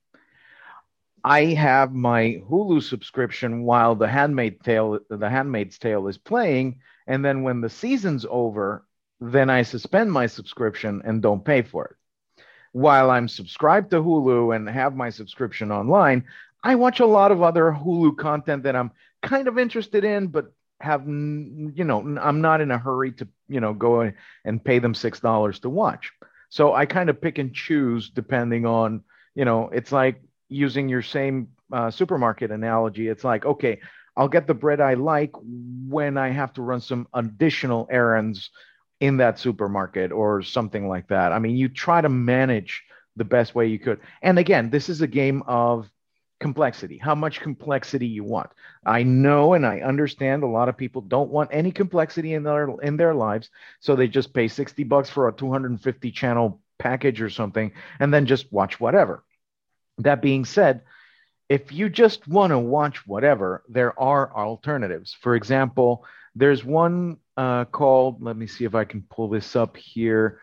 I 1.24 1.46
have 1.46 1.94
my 1.94 2.42
Hulu 2.50 2.82
subscription 2.82 3.64
while 3.64 3.96
The 3.96 4.08
Handmaid's 4.08 4.64
Tale, 4.64 5.00
The 5.10 5.30
Handmaid's 5.30 5.78
Tale 5.78 6.08
is 6.08 6.18
playing, 6.18 6.80
and 7.06 7.24
then 7.24 7.44
when 7.44 7.62
the 7.62 7.70
season's 7.70 8.26
over, 8.30 8.86
then 9.20 9.50
I 9.50 9.64
suspend 9.64 10.12
my 10.12 10.28
subscription 10.28 11.02
and 11.04 11.22
don't 11.22 11.44
pay 11.44 11.64
for 11.64 11.86
it. 11.86 11.96
While 12.72 13.10
I'm 13.10 13.28
subscribed 13.28 13.92
to 13.92 14.04
Hulu 14.04 14.56
and 14.56 14.70
have 14.70 14.96
my 14.96 15.10
subscription 15.10 15.72
online, 15.72 16.26
I 16.64 16.76
watch 16.76 17.00
a 17.00 17.06
lot 17.06 17.32
of 17.32 17.42
other 17.42 17.72
Hulu 17.72 18.18
content 18.18 18.64
that 18.64 18.76
I'm 18.76 18.92
kind 19.22 19.48
of 19.48 19.58
interested 19.58 20.04
in, 20.04 20.28
but 20.28 20.52
have 20.80 21.08
you 21.08 21.84
know 21.84 22.18
I'm 22.22 22.42
not 22.42 22.62
in 22.62 22.70
a 22.72 22.78
hurry 22.78 23.12
to 23.14 23.28
you 23.48 23.60
know 23.60 23.74
go 23.74 24.12
and 24.46 24.64
pay 24.64 24.80
them 24.80 24.94
six 24.94 25.20
dollars 25.20 25.60
to 25.62 25.70
watch. 25.70 26.12
So 26.50 26.74
I 26.74 26.86
kind 26.86 27.10
of 27.10 27.22
pick 27.22 27.40
and 27.40 27.54
choose 27.54 28.10
depending 28.10 28.66
on 28.66 29.04
you 29.36 29.46
know 29.46 29.70
it's 29.70 29.92
like 29.92 30.22
using 30.50 30.88
your 30.88 31.02
same 31.02 31.50
uh, 31.72 31.92
supermarket 31.92 32.52
analogy. 32.52 33.08
It's 33.08 33.24
like 33.24 33.46
okay, 33.46 33.80
I'll 34.16 34.28
get 34.28 34.48
the 34.48 34.54
bread 34.54 34.82
I 34.82 34.96
like 34.96 35.32
when 35.44 36.18
I 36.18 36.30
have 36.30 36.54
to 36.54 36.62
run 36.62 36.82
some 36.82 37.08
additional 37.14 37.88
errands 37.92 38.50
in 39.00 39.18
that 39.18 39.40
supermarket 39.40 40.12
or 40.12 40.42
something 40.42 40.88
like 40.88 41.08
that. 41.10 41.32
I 41.32 41.40
mean, 41.40 41.56
you 41.56 41.70
try 41.70 42.02
to 42.02 42.10
manage 42.10 42.84
the 43.16 43.26
best 43.26 43.54
way 43.56 43.68
you 43.68 43.80
could. 43.80 44.00
And 44.22 44.40
again, 44.40 44.70
this 44.70 44.90
is 44.90 45.02
a 45.02 45.08
game 45.08 45.44
of 45.48 45.90
complexity, 46.40 46.98
how 46.98 47.16
much 47.16 47.42
complexity 47.42 48.08
you 48.08 48.24
want. 48.24 48.50
I 48.86 49.04
know 49.04 49.54
and 49.54 49.66
I 49.66 49.80
understand 49.82 50.44
a 50.44 50.48
lot 50.48 50.70
of 50.70 50.78
people 50.78 51.02
don't 51.02 51.32
want 51.32 51.50
any 51.52 51.72
complexity 51.72 52.34
in 52.34 52.44
their 52.44 52.70
in 52.82 52.98
their 52.98 53.14
lives, 53.14 53.50
so 53.80 53.96
they 53.96 54.08
just 54.08 54.34
pay 54.34 54.48
60 54.48 54.84
bucks 54.84 55.10
for 55.10 55.28
a 55.28 55.34
250 55.34 56.12
channel 56.12 56.62
package 56.78 57.22
or 57.22 57.30
something 57.30 57.72
and 58.00 58.14
then 58.14 58.26
just 58.26 58.52
watch 58.52 58.80
whatever. 58.80 59.24
That 60.00 60.22
being 60.22 60.46
said, 60.46 60.84
if 61.50 61.72
you 61.72 61.90
just 61.90 62.28
want 62.28 62.52
to 62.52 62.60
watch 62.60 63.08
whatever, 63.08 63.64
there 63.70 63.98
are 64.00 64.32
alternatives. 64.36 65.16
For 65.22 65.36
example, 65.36 66.06
there's 66.36 66.64
one 66.64 67.18
uh, 67.36 67.66
called, 67.66 68.22
let 68.22 68.38
me 68.38 68.48
see 68.48 68.66
if 68.66 68.76
I 68.76 68.84
can 68.84 69.02
pull 69.02 69.30
this 69.30 69.56
up 69.56 69.78
here. 69.78 70.40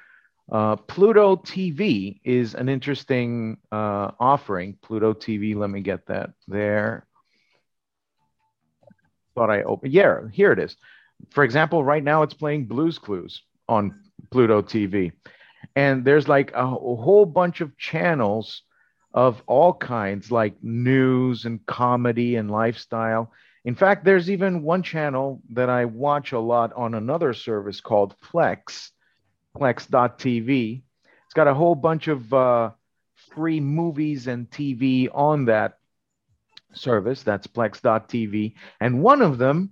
Uh, 0.50 0.76
Pluto 0.76 1.36
TV 1.36 2.20
is 2.22 2.54
an 2.54 2.68
interesting 2.68 3.56
uh, 3.72 4.10
offering. 4.20 4.76
Pluto 4.82 5.14
TV, 5.14 5.56
let 5.56 5.70
me 5.70 5.80
get 5.80 6.06
that 6.06 6.30
there. 6.46 7.06
Thought 9.34 9.50
I 9.50 9.62
opened, 9.62 9.92
yeah, 9.92 10.20
here 10.32 10.52
it 10.52 10.58
is. 10.58 10.76
For 11.30 11.44
example, 11.44 11.82
right 11.82 12.04
now 12.04 12.22
it's 12.22 12.34
playing 12.34 12.66
Blues 12.66 12.98
Clues 12.98 13.42
on 13.68 14.00
Pluto 14.30 14.62
TV. 14.62 15.12
And 15.74 16.04
there's 16.04 16.28
like 16.28 16.52
a, 16.52 16.64
a 16.64 16.66
whole 16.66 17.26
bunch 17.26 17.60
of 17.60 17.76
channels 17.78 18.62
of 19.12 19.42
all 19.46 19.72
kinds, 19.72 20.30
like 20.30 20.62
news 20.62 21.44
and 21.46 21.64
comedy 21.66 22.36
and 22.36 22.50
lifestyle. 22.50 23.32
In 23.64 23.74
fact, 23.74 24.04
there's 24.04 24.30
even 24.30 24.62
one 24.62 24.82
channel 24.82 25.40
that 25.50 25.70
I 25.70 25.86
watch 25.86 26.32
a 26.32 26.38
lot 26.38 26.72
on 26.74 26.94
another 26.94 27.32
service 27.32 27.80
called 27.80 28.14
Plex, 28.20 28.90
Plex.tv. 29.56 30.82
It's 31.26 31.34
got 31.34 31.48
a 31.48 31.54
whole 31.54 31.74
bunch 31.74 32.08
of 32.08 32.32
uh, 32.32 32.70
free 33.34 33.60
movies 33.60 34.26
and 34.26 34.50
TV 34.50 35.08
on 35.12 35.46
that 35.46 35.78
service. 36.72 37.22
That's 37.22 37.46
Plex.tv. 37.46 38.54
And 38.80 39.02
one 39.02 39.22
of 39.22 39.38
them 39.38 39.70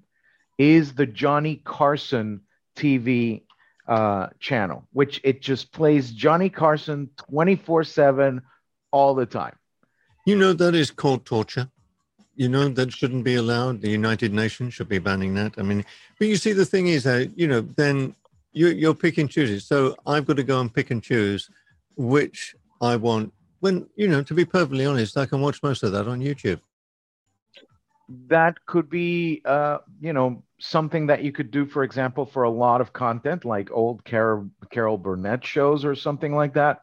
is 0.59 0.95
the 0.95 1.07
Johnny 1.07 1.61
Carson 1.65 2.43
TV 2.77 3.43
uh, 3.89 4.29
channel, 4.39 4.87
which 4.93 5.21
it 5.25 5.43
just 5.43 5.73
plays 5.73 6.13
Johnny 6.13 6.49
Carson 6.49 7.11
24 7.29 7.85
7 7.85 8.43
all 8.91 9.15
the 9.15 9.27
time. 9.27 9.57
You 10.25 10.37
know, 10.37 10.53
that 10.53 10.75
is 10.75 10.91
called 10.91 11.25
torture. 11.25 11.69
You 12.35 12.49
know, 12.49 12.69
that 12.69 12.93
shouldn't 12.93 13.25
be 13.25 13.35
allowed. 13.35 13.83
The 13.83 13.91
United 13.91 14.33
Nations 14.33 14.75
should 14.75 14.89
be 14.89 14.99
banning 14.99 15.35
that. 15.35 15.55
I 15.59 15.63
mean, 15.63 15.85
but 16.19 16.29
you 16.29 16.37
see, 16.37 16.53
the 16.53 16.65
thing 16.65 16.87
is, 16.87 17.07
uh, 17.07 17.27
you 17.35 17.47
know, 17.47 17.61
then 17.61 18.15
you, 18.53 18.69
you're 18.69 18.95
picking 18.95 19.29
chooses. 19.29 19.67
So 19.67 19.97
I've 20.07 20.27
got 20.27 20.37
to 20.37 20.43
go 20.43 20.61
and 20.61 20.73
pick 20.73 20.91
and 20.91 21.03
choose 21.03 21.51
which 21.97 22.55
I 22.81 22.97
want. 22.97 23.33
When, 23.61 23.89
you 23.97 24.09
know, 24.09 24.23
to 24.23 24.35
be 24.35 24.45
perfectly 24.45 24.87
honest, 24.87 25.17
I 25.17 25.27
can 25.27 25.41
watch 25.41 25.63
most 25.63 25.83
of 25.83 25.93
that 25.93 26.09
on 26.09 26.21
YouTube. 26.21 26.61
That 28.29 28.65
could 28.67 28.91
be, 28.91 29.43
uh, 29.45 29.79
you 30.01 30.13
know, 30.13 30.43
something 30.59 31.07
that 31.07 31.23
you 31.23 31.33
could 31.33 31.51
do, 31.51 31.67
for 31.67 31.85
example, 31.85 32.27
for 32.27 32.43
a 32.43 32.51
lot 32.51 32.81
of 32.81 32.93
content 32.93 33.45
like 33.45 33.71
old 33.71 34.05
Carol, 34.05 34.51
Carol 34.71 34.99
Burnett 34.99 35.45
shows 35.45 35.85
or 35.85 35.95
something 35.95 36.35
like 36.35 36.55
that 36.55 36.83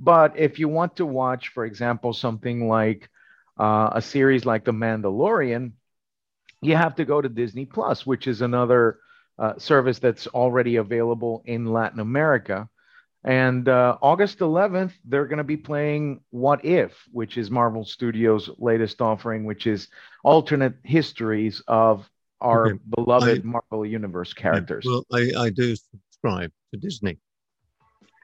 but 0.00 0.38
if 0.38 0.58
you 0.58 0.68
want 0.68 0.96
to 0.96 1.06
watch, 1.06 1.48
for 1.48 1.66
example, 1.66 2.14
something 2.14 2.66
like 2.66 3.10
uh, 3.58 3.90
a 3.92 4.00
series 4.02 4.46
like 4.46 4.64
The 4.64 4.72
Mandalorian, 4.72 5.72
you 6.62 6.74
have 6.74 6.94
to 6.96 7.04
go 7.04 7.20
to 7.20 7.28
Disney 7.28 7.66
Plus, 7.66 8.06
which 8.06 8.26
is 8.26 8.40
another 8.40 8.98
uh, 9.40 9.58
service 9.58 9.98
that's 9.98 10.26
already 10.28 10.76
available 10.76 11.42
in 11.46 11.64
Latin 11.64 11.98
America. 11.98 12.68
And 13.24 13.68
uh, 13.68 13.96
August 14.00 14.38
11th, 14.38 14.92
they're 15.04 15.26
going 15.26 15.38
to 15.38 15.44
be 15.44 15.56
playing 15.56 16.20
What 16.30 16.64
If, 16.64 16.92
which 17.10 17.38
is 17.38 17.50
Marvel 17.50 17.84
Studios' 17.84 18.50
latest 18.58 19.00
offering, 19.00 19.44
which 19.44 19.66
is 19.66 19.88
alternate 20.22 20.74
histories 20.84 21.62
of 21.66 22.08
our 22.40 22.68
okay. 22.68 22.78
beloved 22.96 23.42
I, 23.44 23.46
Marvel 23.46 23.84
Universe 23.84 24.32
characters. 24.32 24.86
Well, 24.86 25.04
I, 25.12 25.32
I 25.36 25.50
do 25.50 25.74
subscribe 25.74 26.52
to 26.72 26.80
Disney. 26.80 27.18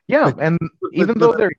Yeah, 0.09 0.31
but, 0.31 0.43
and 0.43 0.59
but, 0.81 0.91
even 0.93 1.19
but, 1.19 1.21
though 1.21 1.37
they're. 1.37 1.53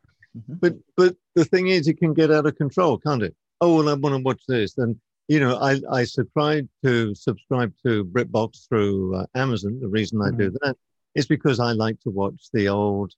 But 0.47 0.75
but 0.95 1.15
the 1.33 1.45
thing 1.45 1.67
is, 1.67 1.87
it 1.87 1.97
can 1.97 2.13
get 2.13 2.31
out 2.31 2.45
of 2.45 2.55
control, 2.57 2.99
can't 2.99 3.23
it? 3.23 3.35
Oh 3.59 3.77
well, 3.77 3.89
I 3.89 3.93
want 3.93 4.15
to 4.15 4.21
watch 4.21 4.41
this, 4.47 4.77
and 4.77 4.95
you 5.27 5.39
know, 5.39 5.57
I 5.57 5.79
I 5.91 6.03
subscribe 6.05 6.67
to 6.84 7.13
subscribe 7.13 7.74
to 7.86 8.05
BritBox 8.05 8.67
through 8.67 9.15
uh, 9.15 9.25
Amazon. 9.36 9.79
The 9.79 9.88
reason 9.88 10.22
I 10.22 10.29
mm-hmm. 10.29 10.38
do 10.38 10.51
that 10.62 10.77
is 11.15 11.25
because 11.27 11.60
I 11.60 11.72
like 11.74 12.00
to 12.01 12.10
watch 12.10 12.50
the 12.53 12.69
old 12.69 13.13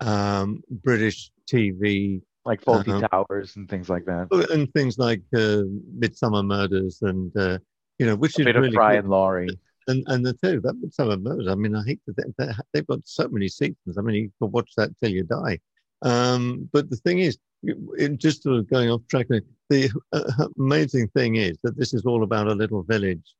um, 0.00 0.62
British 0.68 1.30
TV, 1.50 2.20
like 2.44 2.62
Fawlty 2.62 3.02
uh, 3.02 3.08
Towers 3.08 3.56
and 3.56 3.68
things 3.68 3.88
like 3.88 4.04
that, 4.04 4.28
oh, 4.30 4.44
and 4.52 4.72
things 4.74 4.98
like 4.98 5.22
uh, 5.34 5.62
Midsomer 5.98 6.44
Murders, 6.44 7.00
and 7.02 7.34
uh, 7.36 7.58
you 7.98 8.06
know, 8.06 8.16
which 8.16 8.36
a 8.38 8.42
is 8.42 8.44
bit 8.44 8.56
really 8.56 8.68
of 8.68 8.74
Fry 8.74 8.94
and 8.94 9.08
Laurie. 9.08 9.48
And 9.88 10.02
and 10.08 10.26
the 10.26 10.34
two 10.34 10.60
that 10.60 10.74
Midsomer 10.74 11.20
Murders. 11.20 11.48
I 11.48 11.54
mean, 11.54 11.74
I 11.74 11.82
hate 11.86 12.00
that 12.06 12.34
they, 12.36 12.48
they've 12.74 12.86
got 12.86 13.00
so 13.04 13.28
many 13.28 13.48
seasons. 13.48 13.96
I 13.96 14.02
mean, 14.02 14.16
you 14.16 14.32
can 14.42 14.50
watch 14.50 14.72
that 14.76 14.90
till 14.98 15.12
you 15.12 15.22
die. 15.22 15.58
Um, 16.02 16.68
but 16.72 16.90
the 16.90 16.96
thing 16.96 17.18
is, 17.18 17.38
it, 17.62 18.18
just 18.18 18.42
sort 18.42 18.56
of 18.56 18.70
going 18.70 18.90
off 18.90 19.02
track, 19.08 19.26
the 19.68 19.90
uh, 20.12 20.48
amazing 20.58 21.08
thing 21.08 21.36
is 21.36 21.56
that 21.62 21.76
this 21.76 21.94
is 21.94 22.04
all 22.04 22.22
about 22.22 22.48
a 22.48 22.54
little 22.54 22.82
village 22.82 23.34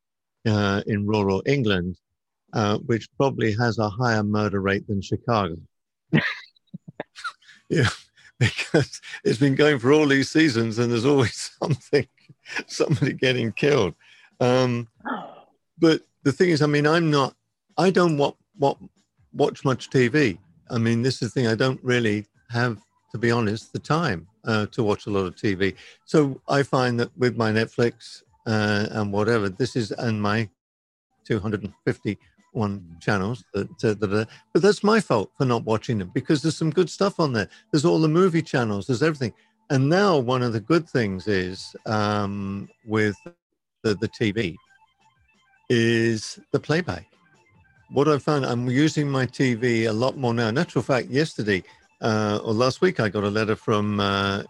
uh, 0.47 0.83
in 0.87 1.07
rural 1.07 1.43
England, 1.47 1.97
uh, 2.53 2.79
which 2.79 3.09
probably 3.17 3.53
has 3.53 3.79
a 3.79 3.89
higher 3.89 4.23
murder 4.23 4.61
rate 4.61 4.87
than 4.89 5.01
Chicago. 5.03 5.57
yeah, 7.69 7.89
because 8.39 9.01
it's 9.25 9.39
been 9.39 9.55
going 9.55 9.79
for 9.79 9.93
all 9.93 10.07
these 10.07 10.31
seasons, 10.31 10.79
and 10.79 10.91
there's 10.91 11.05
always 11.05 11.51
something, 11.63 12.07
somebody 12.67 13.13
getting 13.13 13.53
killed. 13.53 13.95
Um, 14.41 14.89
but 15.79 16.03
the 16.23 16.33
thing 16.33 16.51
is, 16.51 16.63
I 16.63 16.67
mean, 16.67 16.87
I'm 16.87 17.11
not, 17.11 17.35
I 17.79 17.91
don't 17.91 18.17
watch, 18.17 18.37
watch 19.33 19.65
much 19.65 19.91
TV. 19.91 20.39
I 20.71 20.79
mean, 20.79 21.03
this 21.03 21.23
is 21.23 21.33
the 21.33 21.41
thing. 21.41 21.47
I 21.47 21.55
don't 21.55 21.83
really 21.83 22.27
have, 22.51 22.79
to 23.13 23.19
be 23.19 23.31
honest, 23.31 23.73
the 23.73 23.79
time 23.79 24.27
uh, 24.45 24.67
to 24.67 24.83
watch 24.83 25.07
a 25.07 25.11
lot 25.11 25.27
of 25.27 25.37
TV. 25.37 25.75
So 26.05 26.41
I 26.49 26.63
find 26.63 26.99
that 27.01 27.17
with 27.17 27.37
my 27.37 27.51
Netflix 27.53 28.23
uh, 28.47 28.87
and 28.91 29.13
whatever, 29.13 29.49
this 29.49 29.77
is 29.77 29.91
and 29.93 30.21
my 30.21 30.49
251 31.27 32.97
channels 33.01 33.45
that, 33.53 33.85
uh, 33.85 33.95
that 33.95 34.13
are, 34.13 34.27
but 34.53 34.63
that's 34.63 34.85
my 34.85 35.01
fault 35.01 35.31
for 35.37 35.45
not 35.45 35.65
watching 35.65 35.99
them 35.99 36.11
because 36.15 36.43
there's 36.43 36.57
some 36.57 36.71
good 36.71 36.89
stuff 36.89 37.19
on 37.19 37.33
there. 37.33 37.49
There's 37.73 37.85
all 37.85 38.01
the 38.01 38.09
movie 38.09 38.43
channels, 38.43 38.87
there's 38.87 39.03
everything. 39.03 39.33
And 39.69 39.89
now 39.89 40.17
one 40.19 40.43
of 40.43 40.53
the 40.53 40.61
good 40.61 40.89
things 40.89 41.27
is 41.27 41.75
um, 41.87 42.69
with 42.87 43.17
the, 43.83 43.95
the 43.97 44.09
TV 44.09 44.55
is 45.69 46.39
the 46.53 46.61
playback. 46.61 47.07
What 47.91 48.09
I 48.09 48.19
found, 48.19 48.47
I'm 48.47 48.69
using 48.69 49.09
my 49.09 49.27
TV 49.27 49.89
a 49.89 49.93
lot 49.93 50.17
more 50.17 50.35
now. 50.35 50.51
Natural 50.51 50.83
fact, 50.83 51.09
yesterday 51.09 51.63
uh, 52.01 52.41
or 52.45 52.53
last 52.53 52.81
week 52.81 53.01
I 53.01 53.09
got 53.09 53.25
a 53.25 53.31
letter 53.31 53.57
from 53.57 54.01
uh, 54.01 54.43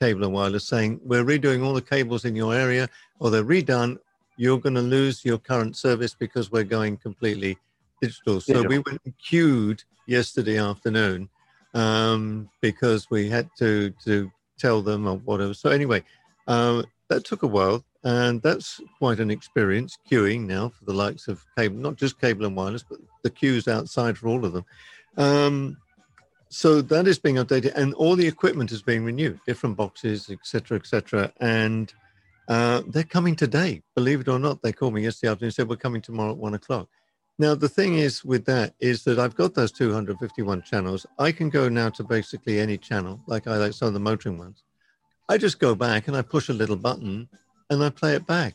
Cable 0.00 0.24
and 0.24 0.32
Wireless 0.32 0.68
saying 0.68 1.00
we're 1.04 1.24
redoing 1.24 1.64
all 1.64 1.74
the 1.74 1.82
cables 1.82 2.24
in 2.24 2.36
your 2.36 2.54
area, 2.54 2.88
or 3.18 3.30
they're 3.30 3.44
redone. 3.44 3.98
You're 4.36 4.58
going 4.58 4.74
to 4.74 4.82
lose 4.82 5.24
your 5.24 5.38
current 5.38 5.76
service 5.76 6.14
because 6.14 6.52
we're 6.52 6.64
going 6.64 6.98
completely 6.98 7.58
digital. 8.00 8.40
So 8.40 8.52
digital. 8.52 8.68
we 8.68 8.78
went 8.78 9.00
and 9.04 9.14
queued 9.18 9.82
yesterday 10.06 10.58
afternoon 10.58 11.28
um, 11.74 12.48
because 12.60 13.10
we 13.10 13.28
had 13.28 13.48
to 13.58 13.90
to 14.04 14.30
tell 14.58 14.80
them 14.82 15.06
or 15.06 15.16
whatever. 15.18 15.54
So 15.54 15.70
anyway, 15.70 16.04
uh, 16.46 16.82
that 17.08 17.24
took 17.24 17.42
a 17.42 17.48
while, 17.48 17.84
and 18.04 18.40
that's 18.42 18.80
quite 18.98 19.18
an 19.18 19.30
experience 19.30 19.98
queuing 20.10 20.46
now 20.46 20.68
for 20.68 20.84
the 20.84 20.94
likes 20.94 21.26
of 21.26 21.44
cable, 21.56 21.78
not 21.78 21.96
just 21.96 22.20
cable 22.20 22.46
and 22.46 22.56
wireless, 22.56 22.84
but 22.88 22.98
the 23.22 23.30
queues 23.30 23.66
outside 23.66 24.16
for 24.16 24.28
all 24.28 24.44
of 24.44 24.52
them. 24.52 24.64
Um, 25.16 25.78
so 26.48 26.80
that 26.80 27.06
is 27.06 27.18
being 27.18 27.36
updated 27.36 27.74
and 27.74 27.92
all 27.94 28.16
the 28.16 28.26
equipment 28.26 28.70
is 28.72 28.82
being 28.82 29.04
renewed 29.04 29.40
different 29.46 29.76
boxes 29.76 30.30
etc 30.30 30.76
etc 30.76 31.32
and 31.40 31.92
uh, 32.48 32.82
they're 32.88 33.02
coming 33.02 33.34
today. 33.34 33.82
Believe 33.94 34.20
it 34.20 34.28
or 34.28 34.38
not 34.38 34.62
they 34.62 34.72
called 34.72 34.94
me 34.94 35.02
yesterday 35.02 35.32
afternoon 35.32 35.48
and 35.48 35.54
said 35.54 35.68
we're 35.68 35.76
coming 35.76 36.00
tomorrow 36.00 36.30
at 36.30 36.36
one 36.36 36.54
o'clock. 36.54 36.88
Now 37.38 37.54
the 37.54 37.68
thing 37.68 37.98
is 37.98 38.24
with 38.24 38.44
that 38.46 38.74
is 38.80 39.04
that 39.04 39.18
i've 39.18 39.34
got 39.34 39.54
those 39.54 39.72
251 39.72 40.62
channels. 40.62 41.06
I 41.18 41.32
can 41.32 41.50
go 41.50 41.68
now 41.68 41.90
to 41.90 42.04
basically 42.04 42.60
any 42.60 42.78
channel 42.78 43.20
like 43.26 43.46
i 43.46 43.56
like 43.56 43.72
some 43.72 43.88
of 43.88 43.94
the 43.94 44.00
motoring 44.00 44.38
ones. 44.38 44.62
I 45.28 45.38
just 45.38 45.58
go 45.58 45.74
back 45.74 46.08
and 46.08 46.16
i 46.16 46.22
push 46.22 46.48
a 46.48 46.54
little 46.54 46.76
button 46.76 47.28
and 47.70 47.82
i 47.82 47.90
play 47.90 48.14
it 48.14 48.26
back 48.26 48.54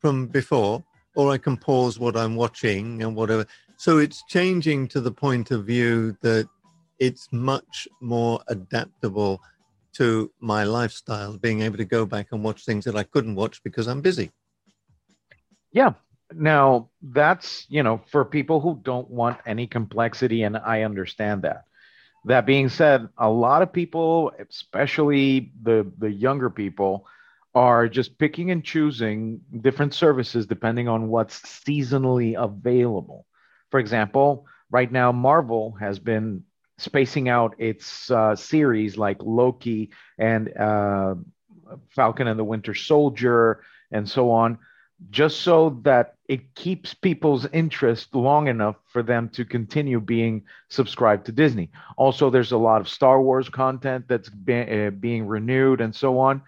from 0.00 0.26
before 0.26 0.82
or 1.14 1.30
i 1.30 1.38
can 1.38 1.56
pause 1.56 1.98
what 1.98 2.16
i'm 2.16 2.34
watching 2.34 3.02
and 3.02 3.14
whatever. 3.14 3.46
So 3.76 3.98
it's 3.98 4.24
changing 4.28 4.88
to 4.88 5.00
the 5.00 5.12
point 5.12 5.52
of 5.52 5.64
view 5.64 6.16
that 6.20 6.48
it's 7.00 7.28
much 7.32 7.88
more 8.00 8.40
adaptable 8.48 9.40
to 9.94 10.30
my 10.40 10.62
lifestyle, 10.64 11.36
being 11.36 11.62
able 11.62 11.78
to 11.78 11.84
go 11.84 12.06
back 12.06 12.28
and 12.30 12.44
watch 12.44 12.64
things 12.64 12.84
that 12.84 12.94
I 12.94 13.02
couldn't 13.02 13.34
watch 13.34 13.62
because 13.64 13.88
I'm 13.88 14.02
busy. 14.02 14.30
Yeah. 15.72 15.94
Now, 16.32 16.90
that's, 17.02 17.66
you 17.68 17.82
know, 17.82 18.00
for 18.12 18.24
people 18.24 18.60
who 18.60 18.78
don't 18.82 19.10
want 19.10 19.38
any 19.46 19.66
complexity, 19.66 20.44
and 20.44 20.56
I 20.56 20.82
understand 20.82 21.42
that. 21.42 21.64
That 22.26 22.46
being 22.46 22.68
said, 22.68 23.08
a 23.18 23.28
lot 23.28 23.62
of 23.62 23.72
people, 23.72 24.32
especially 24.38 25.52
the 25.62 25.90
the 25.98 26.10
younger 26.10 26.50
people, 26.50 27.06
are 27.54 27.88
just 27.88 28.18
picking 28.18 28.50
and 28.50 28.62
choosing 28.62 29.40
different 29.60 29.94
services 29.94 30.46
depending 30.46 30.86
on 30.86 31.08
what's 31.08 31.40
seasonally 31.40 32.40
available. 32.40 33.26
For 33.70 33.80
example, 33.80 34.46
right 34.70 34.92
now 34.92 35.12
Marvel 35.12 35.72
has 35.80 35.98
been 35.98 36.44
spacing 36.80 37.28
out 37.28 37.54
its 37.58 38.10
uh, 38.10 38.34
series 38.34 38.96
like 38.96 39.18
Loki 39.20 39.90
and 40.18 40.56
uh, 40.56 41.14
Falcon 41.90 42.26
and 42.26 42.38
the 42.38 42.44
Winter 42.44 42.74
Soldier 42.74 43.62
and 43.92 44.08
so 44.08 44.30
on, 44.30 44.58
just 45.10 45.40
so 45.40 45.80
that 45.82 46.14
it 46.28 46.54
keeps 46.54 46.94
people's 46.94 47.46
interest 47.52 48.14
long 48.14 48.48
enough 48.48 48.76
for 48.86 49.02
them 49.02 49.28
to 49.30 49.44
continue 49.44 50.00
being 50.00 50.42
subscribed 50.68 51.26
to 51.26 51.32
Disney. 51.32 51.70
Also, 51.96 52.30
there's 52.30 52.52
a 52.52 52.58
lot 52.58 52.80
of 52.80 52.88
Star 52.88 53.20
Wars 53.20 53.48
content 53.48 54.06
that's 54.08 54.28
be- 54.28 54.86
uh, 54.86 54.90
being 54.90 55.26
renewed 55.26 55.80
and 55.80 55.94
so 55.94 56.18
on. 56.18 56.42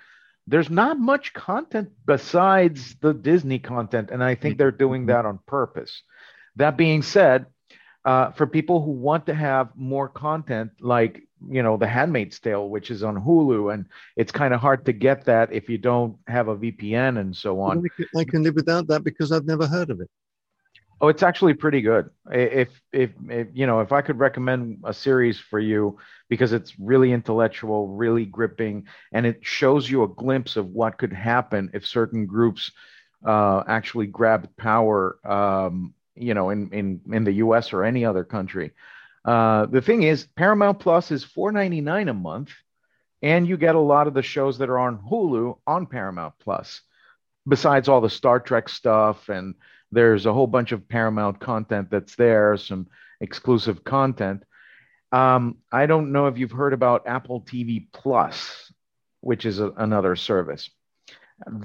There's 0.46 0.70
not 0.70 0.98
much 0.98 1.32
content 1.32 1.90
besides 2.04 2.96
the 3.00 3.14
Disney 3.14 3.58
content, 3.58 4.10
and 4.10 4.24
I 4.24 4.34
think 4.34 4.58
they're 4.58 4.70
doing 4.70 5.06
that 5.06 5.24
on 5.24 5.38
purpose. 5.46 6.02
That 6.56 6.76
being 6.76 7.02
said, 7.02 7.46
uh, 8.04 8.30
for 8.32 8.46
people 8.46 8.82
who 8.82 8.90
want 8.90 9.26
to 9.26 9.34
have 9.34 9.70
more 9.76 10.08
content, 10.08 10.70
like 10.80 11.22
you 11.48 11.62
know, 11.62 11.76
The 11.76 11.88
Handmaid's 11.88 12.38
Tale, 12.38 12.68
which 12.68 12.90
is 12.90 13.02
on 13.02 13.16
Hulu, 13.16 13.74
and 13.74 13.86
it's 14.16 14.32
kind 14.32 14.54
of 14.54 14.60
hard 14.60 14.84
to 14.86 14.92
get 14.92 15.24
that 15.24 15.52
if 15.52 15.68
you 15.68 15.78
don't 15.78 16.16
have 16.26 16.48
a 16.48 16.56
VPN 16.56 17.18
and 17.18 17.36
so 17.36 17.60
on. 17.60 17.84
I 18.16 18.24
can 18.24 18.42
live 18.42 18.54
without 18.54 18.86
that 18.88 19.02
because 19.02 19.32
I've 19.32 19.46
never 19.46 19.66
heard 19.66 19.90
of 19.90 20.00
it. 20.00 20.08
Oh, 21.00 21.08
it's 21.08 21.24
actually 21.24 21.54
pretty 21.54 21.80
good. 21.80 22.10
If, 22.30 22.70
if, 22.92 23.10
if 23.28 23.48
you 23.52 23.66
know, 23.66 23.80
if 23.80 23.90
I 23.90 24.02
could 24.02 24.20
recommend 24.20 24.78
a 24.84 24.94
series 24.94 25.36
for 25.36 25.58
you 25.58 25.98
because 26.28 26.52
it's 26.52 26.78
really 26.78 27.12
intellectual, 27.12 27.88
really 27.88 28.24
gripping, 28.24 28.86
and 29.12 29.26
it 29.26 29.40
shows 29.42 29.90
you 29.90 30.04
a 30.04 30.08
glimpse 30.08 30.56
of 30.56 30.68
what 30.68 30.98
could 30.98 31.12
happen 31.12 31.70
if 31.74 31.84
certain 31.84 32.24
groups 32.24 32.70
uh, 33.26 33.64
actually 33.66 34.06
grabbed 34.06 34.56
power, 34.56 35.18
um, 35.24 35.92
you 36.14 36.34
know, 36.34 36.50
in, 36.50 36.70
in 36.70 37.00
in 37.12 37.24
the 37.24 37.32
U.S. 37.34 37.72
or 37.72 37.84
any 37.84 38.04
other 38.04 38.24
country. 38.24 38.72
Uh, 39.24 39.66
the 39.66 39.80
thing 39.80 40.02
is, 40.02 40.26
Paramount 40.36 40.80
Plus 40.80 41.10
is 41.10 41.24
$4.99 41.24 42.10
a 42.10 42.14
month, 42.14 42.50
and 43.22 43.46
you 43.46 43.56
get 43.56 43.76
a 43.76 43.80
lot 43.80 44.08
of 44.08 44.14
the 44.14 44.22
shows 44.22 44.58
that 44.58 44.68
are 44.68 44.78
on 44.78 44.98
Hulu 44.98 45.58
on 45.66 45.86
Paramount 45.86 46.34
Plus, 46.40 46.80
besides 47.46 47.88
all 47.88 48.00
the 48.00 48.10
Star 48.10 48.40
Trek 48.40 48.68
stuff. 48.68 49.28
And 49.28 49.54
there's 49.92 50.26
a 50.26 50.32
whole 50.32 50.48
bunch 50.48 50.72
of 50.72 50.88
Paramount 50.88 51.38
content 51.38 51.88
that's 51.90 52.16
there, 52.16 52.56
some 52.56 52.88
exclusive 53.20 53.84
content. 53.84 54.42
Um, 55.12 55.58
I 55.70 55.86
don't 55.86 56.10
know 56.10 56.26
if 56.26 56.38
you've 56.38 56.50
heard 56.50 56.72
about 56.72 57.06
Apple 57.06 57.42
TV 57.42 57.86
Plus, 57.92 58.72
which 59.20 59.44
is 59.44 59.60
a, 59.60 59.70
another 59.76 60.16
service 60.16 60.68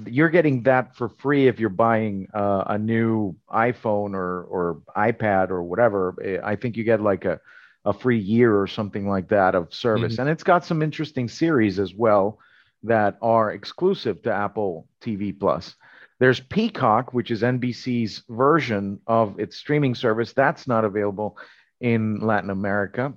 you're 0.06 0.28
getting 0.28 0.62
that 0.64 0.96
for 0.96 1.08
free 1.08 1.48
if 1.48 1.60
you're 1.60 1.70
buying 1.70 2.28
uh, 2.34 2.64
a 2.66 2.78
new 2.78 3.36
iPhone 3.50 4.14
or 4.14 4.42
or 4.44 4.82
iPad 4.96 5.50
or 5.50 5.62
whatever. 5.62 6.40
I 6.44 6.56
think 6.56 6.76
you 6.76 6.84
get 6.84 7.00
like 7.00 7.24
a 7.24 7.40
a 7.84 7.92
free 7.92 8.18
year 8.18 8.60
or 8.60 8.66
something 8.66 9.08
like 9.08 9.28
that 9.28 9.54
of 9.54 9.72
service, 9.72 10.14
mm-hmm. 10.14 10.22
and 10.22 10.30
it's 10.30 10.42
got 10.42 10.64
some 10.64 10.82
interesting 10.82 11.28
series 11.28 11.78
as 11.78 11.94
well 11.94 12.38
that 12.82 13.16
are 13.22 13.52
exclusive 13.52 14.22
to 14.22 14.32
Apple 14.32 14.86
TV 15.00 15.38
Plus. 15.38 15.74
There's 16.20 16.40
Peacock, 16.40 17.14
which 17.14 17.30
is 17.30 17.42
NBC's 17.42 18.24
version 18.28 19.00
of 19.06 19.38
its 19.38 19.56
streaming 19.56 19.94
service. 19.94 20.32
That's 20.32 20.66
not 20.66 20.84
available 20.84 21.38
in 21.80 22.20
Latin 22.20 22.50
America. 22.50 23.14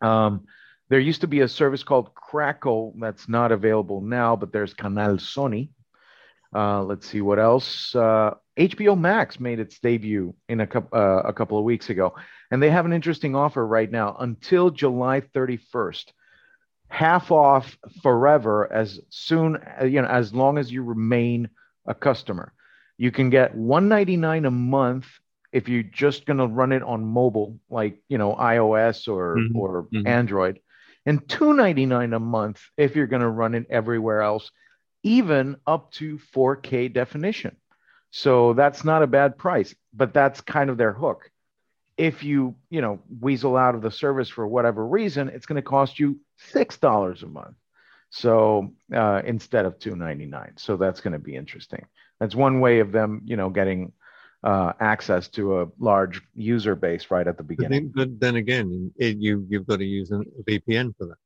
Um, 0.00 0.46
there 0.88 1.00
used 1.00 1.20
to 1.20 1.26
be 1.26 1.40
a 1.40 1.48
service 1.48 1.82
called 1.82 2.14
Crackle 2.14 2.94
that's 2.98 3.28
not 3.28 3.52
available 3.52 4.00
now, 4.00 4.36
but 4.36 4.52
there's 4.52 4.74
Canal 4.74 5.16
Sony. 5.16 5.68
Uh, 6.54 6.82
let's 6.82 7.06
see 7.06 7.20
what 7.20 7.38
else. 7.38 7.94
Uh, 7.94 8.34
HBO 8.56 8.98
Max 8.98 9.38
made 9.38 9.60
its 9.60 9.78
debut 9.78 10.34
in 10.48 10.60
a, 10.60 10.66
couple 10.66 10.98
uh, 10.98 11.22
a 11.22 11.32
couple 11.32 11.58
of 11.58 11.64
weeks 11.64 11.90
ago, 11.90 12.14
and 12.50 12.62
they 12.62 12.70
have 12.70 12.86
an 12.86 12.92
interesting 12.92 13.36
offer 13.36 13.64
right 13.66 13.90
now 13.90 14.16
until 14.18 14.70
July 14.70 15.20
31st. 15.20 16.06
Half 16.88 17.30
off 17.30 17.76
forever 18.02 18.72
as 18.72 18.98
soon 19.10 19.58
uh, 19.80 19.84
you 19.84 20.00
know 20.00 20.08
as 20.08 20.32
long 20.32 20.56
as 20.56 20.72
you 20.72 20.82
remain 20.82 21.50
a 21.86 21.94
customer. 21.94 22.54
You 22.96 23.12
can 23.12 23.28
get 23.28 23.54
199 23.54 24.46
a 24.46 24.50
month 24.50 25.06
if 25.52 25.68
you're 25.68 25.82
just 25.82 26.26
going 26.26 26.38
to 26.38 26.46
run 26.46 26.72
it 26.72 26.82
on 26.82 27.04
mobile, 27.04 27.58
like 27.68 28.02
you 28.08 28.16
know 28.16 28.34
iOS 28.34 29.06
or 29.06 29.36
mm-hmm. 29.36 29.56
or 29.56 29.82
mm-hmm. 29.84 30.06
Android, 30.06 30.60
and 31.08 31.26
$2.99 31.26 32.14
a 32.14 32.18
month 32.18 32.60
if 32.76 32.94
you're 32.94 33.06
going 33.06 33.22
to 33.22 33.28
run 33.30 33.54
it 33.54 33.64
everywhere 33.70 34.20
else, 34.20 34.50
even 35.02 35.56
up 35.66 35.90
to 35.92 36.18
4K 36.34 36.92
definition. 36.92 37.56
So 38.10 38.52
that's 38.52 38.84
not 38.84 39.02
a 39.02 39.06
bad 39.06 39.38
price, 39.38 39.74
but 39.94 40.12
that's 40.12 40.42
kind 40.42 40.68
of 40.68 40.76
their 40.76 40.92
hook. 40.92 41.30
If 41.96 42.24
you, 42.24 42.56
you 42.68 42.82
know, 42.82 43.00
weasel 43.22 43.56
out 43.56 43.74
of 43.74 43.80
the 43.80 43.90
service 43.90 44.28
for 44.28 44.46
whatever 44.46 44.86
reason, 44.86 45.30
it's 45.30 45.46
going 45.46 45.56
to 45.56 45.62
cost 45.62 45.98
you 45.98 46.20
$6 46.52 47.22
a 47.22 47.26
month. 47.26 47.56
So 48.10 48.74
uh, 48.94 49.22
instead 49.24 49.64
of 49.64 49.78
2.99. 49.78 50.60
So 50.60 50.76
that's 50.76 51.00
going 51.00 51.14
to 51.14 51.18
be 51.18 51.34
interesting. 51.34 51.86
That's 52.20 52.34
one 52.34 52.60
way 52.60 52.80
of 52.80 52.92
them, 52.92 53.22
you 53.24 53.36
know, 53.36 53.48
getting 53.48 53.92
uh, 54.44 54.72
access 54.80 55.28
to 55.28 55.60
a 55.60 55.66
large 55.78 56.20
user 56.34 56.74
base 56.74 57.10
right 57.10 57.26
at 57.26 57.36
the 57.36 57.42
beginning. 57.42 57.92
But 57.94 58.20
then 58.20 58.36
again, 58.36 58.92
it, 58.96 59.16
you 59.18 59.46
you've 59.48 59.66
got 59.66 59.78
to 59.78 59.84
use 59.84 60.10
a 60.10 60.22
VPN 60.48 60.94
for 60.96 61.06
that. 61.06 61.16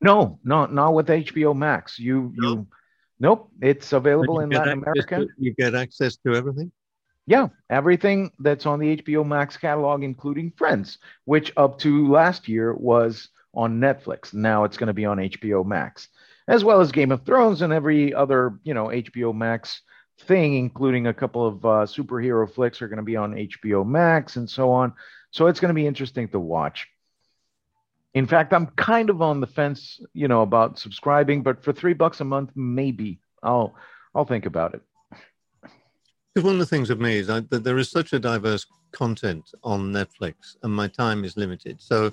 No, 0.00 0.38
not 0.44 0.72
not 0.72 0.94
with 0.94 1.06
HBO 1.06 1.56
Max. 1.56 1.98
You 1.98 2.32
no. 2.34 2.48
you, 2.48 2.66
nope. 3.20 3.50
It's 3.60 3.92
available 3.92 4.40
in 4.40 4.50
Latin 4.50 4.74
America. 4.74 5.20
To, 5.20 5.28
you 5.38 5.54
get 5.54 5.74
access 5.74 6.16
to 6.26 6.34
everything. 6.34 6.72
Yeah, 7.26 7.48
everything 7.70 8.32
that's 8.40 8.66
on 8.66 8.80
the 8.80 8.96
HBO 8.96 9.24
Max 9.26 9.56
catalog, 9.56 10.02
including 10.02 10.52
Friends, 10.56 10.98
which 11.24 11.52
up 11.56 11.78
to 11.78 12.10
last 12.10 12.48
year 12.48 12.74
was 12.74 13.28
on 13.54 13.80
Netflix. 13.80 14.34
Now 14.34 14.64
it's 14.64 14.76
going 14.76 14.88
to 14.88 14.92
be 14.92 15.04
on 15.04 15.18
HBO 15.18 15.64
Max, 15.64 16.08
as 16.48 16.64
well 16.64 16.80
as 16.80 16.90
Game 16.90 17.12
of 17.12 17.24
Thrones 17.24 17.62
and 17.62 17.72
every 17.72 18.12
other 18.12 18.58
you 18.64 18.74
know 18.74 18.86
HBO 18.86 19.34
Max 19.34 19.80
thing, 20.22 20.54
including 20.54 21.06
a 21.06 21.14
couple 21.14 21.46
of 21.46 21.64
uh, 21.64 21.68
superhero 21.86 22.50
flicks, 22.50 22.82
are 22.82 22.88
going 22.88 22.98
to 22.98 23.02
be 23.02 23.16
on 23.16 23.34
HBO 23.34 23.86
Max 23.86 24.36
and 24.36 24.48
so 24.48 24.70
on. 24.70 24.92
So 25.30 25.46
it's 25.46 25.60
going 25.60 25.70
to 25.70 25.74
be 25.74 25.86
interesting 25.86 26.28
to 26.28 26.40
watch. 26.40 26.88
In 28.14 28.26
fact, 28.26 28.52
I'm 28.52 28.66
kind 28.76 29.08
of 29.08 29.22
on 29.22 29.40
the 29.40 29.46
fence, 29.46 30.00
you 30.12 30.28
know, 30.28 30.42
about 30.42 30.78
subscribing, 30.78 31.42
but 31.42 31.64
for 31.64 31.72
three 31.72 31.94
bucks 31.94 32.20
a 32.20 32.24
month, 32.24 32.50
maybe 32.54 33.20
I'll 33.42 33.74
I'll 34.14 34.26
think 34.26 34.44
about 34.44 34.74
it. 34.74 34.82
Because 36.34 36.44
one 36.44 36.54
of 36.54 36.58
the 36.58 36.66
things 36.66 36.90
with 36.90 37.00
me 37.00 37.16
is 37.16 37.30
I, 37.30 37.40
that 37.40 37.64
there 37.64 37.78
is 37.78 37.90
such 37.90 38.12
a 38.12 38.18
diverse 38.18 38.66
content 38.92 39.50
on 39.64 39.92
Netflix, 39.92 40.56
and 40.62 40.72
my 40.72 40.88
time 40.88 41.24
is 41.24 41.36
limited. 41.36 41.80
So, 41.80 42.12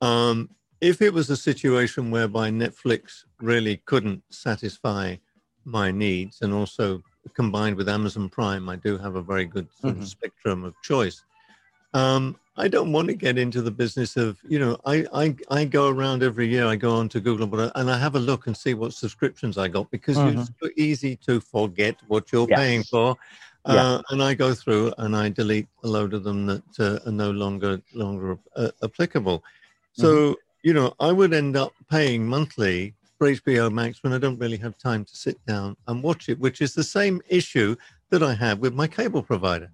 um, 0.00 0.48
if 0.80 1.02
it 1.02 1.12
was 1.12 1.28
a 1.28 1.36
situation 1.36 2.10
whereby 2.10 2.50
Netflix 2.50 3.24
really 3.40 3.82
couldn't 3.84 4.22
satisfy 4.30 5.16
my 5.64 5.90
needs 5.90 6.40
and 6.40 6.54
also 6.54 7.02
combined 7.34 7.76
with 7.76 7.88
Amazon 7.88 8.28
Prime, 8.28 8.68
I 8.68 8.76
do 8.76 8.98
have 8.98 9.16
a 9.16 9.22
very 9.22 9.44
good 9.44 9.68
sort 9.80 9.92
of 9.92 9.96
mm-hmm. 9.98 10.06
spectrum 10.06 10.64
of 10.64 10.74
choice. 10.82 11.24
Um, 11.94 12.36
I 12.56 12.66
don't 12.66 12.92
want 12.92 13.06
to 13.08 13.14
get 13.14 13.38
into 13.38 13.62
the 13.62 13.70
business 13.70 14.16
of, 14.16 14.36
you 14.48 14.58
know, 14.58 14.78
I, 14.84 15.06
I, 15.14 15.36
I 15.48 15.64
go 15.64 15.88
around 15.88 16.24
every 16.24 16.48
year, 16.48 16.66
I 16.66 16.74
go 16.74 16.96
on 16.96 17.08
to 17.10 17.20
Google 17.20 17.70
and 17.76 17.90
I 17.90 17.96
have 17.96 18.16
a 18.16 18.18
look 18.18 18.48
and 18.48 18.56
see 18.56 18.74
what 18.74 18.92
subscriptions 18.92 19.56
I 19.56 19.68
got 19.68 19.88
because 19.92 20.16
mm-hmm. 20.16 20.40
it's 20.40 20.50
so 20.60 20.68
easy 20.76 21.14
to 21.26 21.40
forget 21.40 21.96
what 22.08 22.32
you're 22.32 22.48
yes. 22.48 22.58
paying 22.58 22.82
for. 22.82 23.16
Uh, 23.64 23.74
yeah. 23.74 24.00
And 24.10 24.22
I 24.22 24.34
go 24.34 24.54
through 24.54 24.92
and 24.98 25.14
I 25.14 25.28
delete 25.28 25.68
a 25.84 25.88
load 25.88 26.14
of 26.14 26.24
them 26.24 26.46
that 26.46 26.80
uh, 26.80 26.98
are 27.06 27.12
no 27.12 27.30
longer 27.30 27.80
longer 27.94 28.38
uh, 28.56 28.70
applicable. 28.82 29.44
So, 29.92 30.08
mm-hmm. 30.08 30.32
you 30.62 30.74
know, 30.74 30.94
I 30.98 31.12
would 31.12 31.32
end 31.32 31.56
up 31.56 31.72
paying 31.88 32.26
monthly 32.26 32.94
for 33.18 33.28
HBO 33.28 33.70
Max 33.70 34.02
when 34.02 34.12
I 34.12 34.18
don't 34.18 34.38
really 34.38 34.56
have 34.58 34.78
time 34.78 35.04
to 35.04 35.16
sit 35.16 35.44
down 35.44 35.76
and 35.88 36.02
watch 36.02 36.28
it, 36.28 36.38
which 36.38 36.60
is 36.60 36.72
the 36.72 36.84
same 36.84 37.20
issue 37.28 37.74
that 38.10 38.22
I 38.22 38.34
have 38.34 38.60
with 38.60 38.74
my 38.74 38.86
cable 38.86 39.22
provider. 39.22 39.70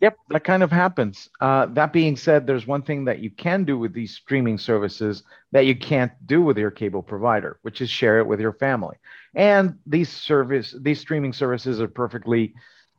Yep, 0.00 0.16
that 0.30 0.42
kind 0.44 0.64
of 0.64 0.72
happens. 0.72 1.28
Uh, 1.40 1.66
that 1.66 1.92
being 1.92 2.16
said, 2.16 2.44
there's 2.44 2.66
one 2.66 2.82
thing 2.82 3.04
that 3.04 3.20
you 3.20 3.30
can 3.30 3.62
do 3.62 3.78
with 3.78 3.92
these 3.92 4.14
streaming 4.14 4.58
services 4.58 5.22
that 5.52 5.66
you 5.66 5.76
can't 5.76 6.10
do 6.26 6.42
with 6.42 6.58
your 6.58 6.72
cable 6.72 7.02
provider, 7.02 7.58
which 7.62 7.80
is 7.80 7.88
share 7.88 8.18
it 8.18 8.26
with 8.26 8.40
your 8.40 8.52
family. 8.52 8.96
And 9.34 9.78
these 9.86 10.08
service, 10.08 10.74
these 10.80 10.98
streaming 10.98 11.32
services 11.32 11.80
are 11.80 11.88
perfectly 11.88 12.54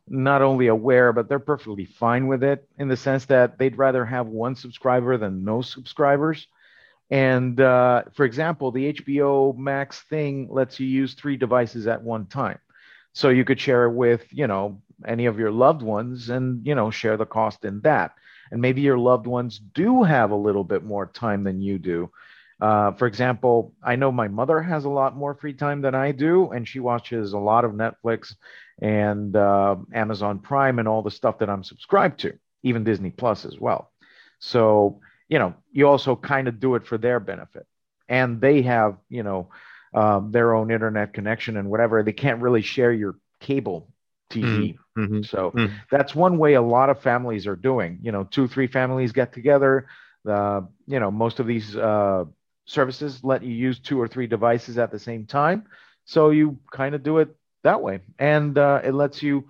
not 0.07 0.41
only 0.41 0.67
aware, 0.67 1.11
but 1.11 1.27
they're 1.27 1.39
perfectly 1.39 1.85
fine 1.85 2.27
with 2.27 2.43
it 2.43 2.67
in 2.77 2.87
the 2.87 2.97
sense 2.97 3.25
that 3.25 3.57
they'd 3.57 3.77
rather 3.77 4.05
have 4.05 4.27
one 4.27 4.55
subscriber 4.55 5.17
than 5.17 5.43
no 5.43 5.61
subscribers. 5.61 6.47
And 7.13 7.61
uh, 7.61 8.05
for 8.15 8.25
example, 8.25 8.71
the 8.71 8.91
HBO 8.93 9.55
Max 9.55 10.01
thing 10.01 10.47
lets 10.49 10.79
you 10.79 10.87
use 10.87 11.13
three 11.13 11.37
devices 11.37 11.85
at 11.85 12.01
one 12.01 12.25
time. 12.25 12.57
So 13.13 13.29
you 13.29 13.45
could 13.45 13.61
share 13.61 13.85
it 13.85 13.91
with, 13.91 14.25
you 14.31 14.47
know, 14.47 14.81
any 15.05 15.27
of 15.27 15.37
your 15.37 15.51
loved 15.51 15.83
ones 15.83 16.29
and 16.29 16.65
you 16.65 16.73
know 16.73 16.89
share 16.89 17.15
the 17.15 17.27
cost 17.27 17.65
in 17.65 17.81
that. 17.81 18.15
And 18.49 18.59
maybe 18.59 18.81
your 18.81 18.97
loved 18.97 19.27
ones 19.27 19.59
do 19.59 20.01
have 20.01 20.31
a 20.31 20.35
little 20.35 20.63
bit 20.63 20.83
more 20.83 21.05
time 21.05 21.43
than 21.43 21.61
you 21.61 21.77
do. 21.77 22.09
Uh, 22.59 22.91
for 22.93 23.07
example 23.07 23.73
i 23.83 23.95
know 23.95 24.11
my 24.11 24.27
mother 24.27 24.61
has 24.61 24.85
a 24.85 24.89
lot 24.89 25.17
more 25.17 25.33
free 25.33 25.53
time 25.53 25.81
than 25.81 25.95
i 25.95 26.11
do 26.11 26.51
and 26.51 26.67
she 26.67 26.79
watches 26.79 27.33
a 27.33 27.37
lot 27.37 27.65
of 27.65 27.71
netflix 27.71 28.35
and 28.79 29.35
uh, 29.35 29.75
amazon 29.91 30.37
prime 30.39 30.77
and 30.79 30.87
all 30.87 31.01
the 31.01 31.11
stuff 31.11 31.39
that 31.39 31.49
i'm 31.49 31.63
subscribed 31.63 32.19
to 32.19 32.31
even 32.61 32.83
disney 32.83 33.09
plus 33.09 33.43
as 33.43 33.59
well. 33.59 33.91
So 34.39 35.01
you 35.27 35.39
know 35.39 35.53
you 35.71 35.87
also 35.87 36.15
kind 36.15 36.47
of 36.47 36.59
do 36.59 36.75
it 36.75 36.85
for 36.85 36.97
their 36.97 37.19
benefit 37.19 37.65
and 38.09 38.41
they 38.41 38.61
have 38.61 38.97
you 39.09 39.23
know 39.23 39.49
um, 39.93 40.31
their 40.31 40.53
own 40.53 40.71
internet 40.71 41.13
connection 41.13 41.57
and 41.57 41.69
whatever 41.69 42.03
they 42.03 42.13
can't 42.13 42.41
really 42.41 42.61
share 42.61 42.91
your 42.91 43.15
cable 43.39 43.93
TV. 44.29 44.75
Mm-hmm. 44.97 45.03
mm-hmm. 45.03 45.21
So 45.23 45.51
mm-hmm. 45.51 45.73
that's 45.91 46.15
one 46.15 46.37
way 46.37 46.53
a 46.53 46.61
lot 46.61 46.89
of 46.89 47.01
families 47.01 47.47
are 47.47 47.55
doing. 47.55 47.99
You 48.01 48.11
know, 48.11 48.23
two, 48.23 48.47
three 48.47 48.67
families 48.67 49.11
get 49.11 49.33
together. 49.33 49.87
Uh, 50.27 50.61
you 50.87 50.99
know, 50.99 51.11
most 51.11 51.39
of 51.39 51.47
these 51.47 51.75
uh, 51.75 52.25
services 52.65 53.23
let 53.23 53.43
you 53.43 53.53
use 53.53 53.79
two 53.79 54.01
or 54.01 54.07
three 54.07 54.27
devices 54.27 54.77
at 54.77 54.91
the 54.91 54.99
same 54.99 55.25
time. 55.25 55.65
So 56.05 56.31
you 56.31 56.57
kind 56.71 56.95
of 56.95 57.03
do 57.03 57.19
it 57.19 57.35
that 57.63 57.81
way. 57.81 57.99
And 58.17 58.57
uh, 58.57 58.81
it 58.83 58.93
lets 58.93 59.21
you 59.21 59.45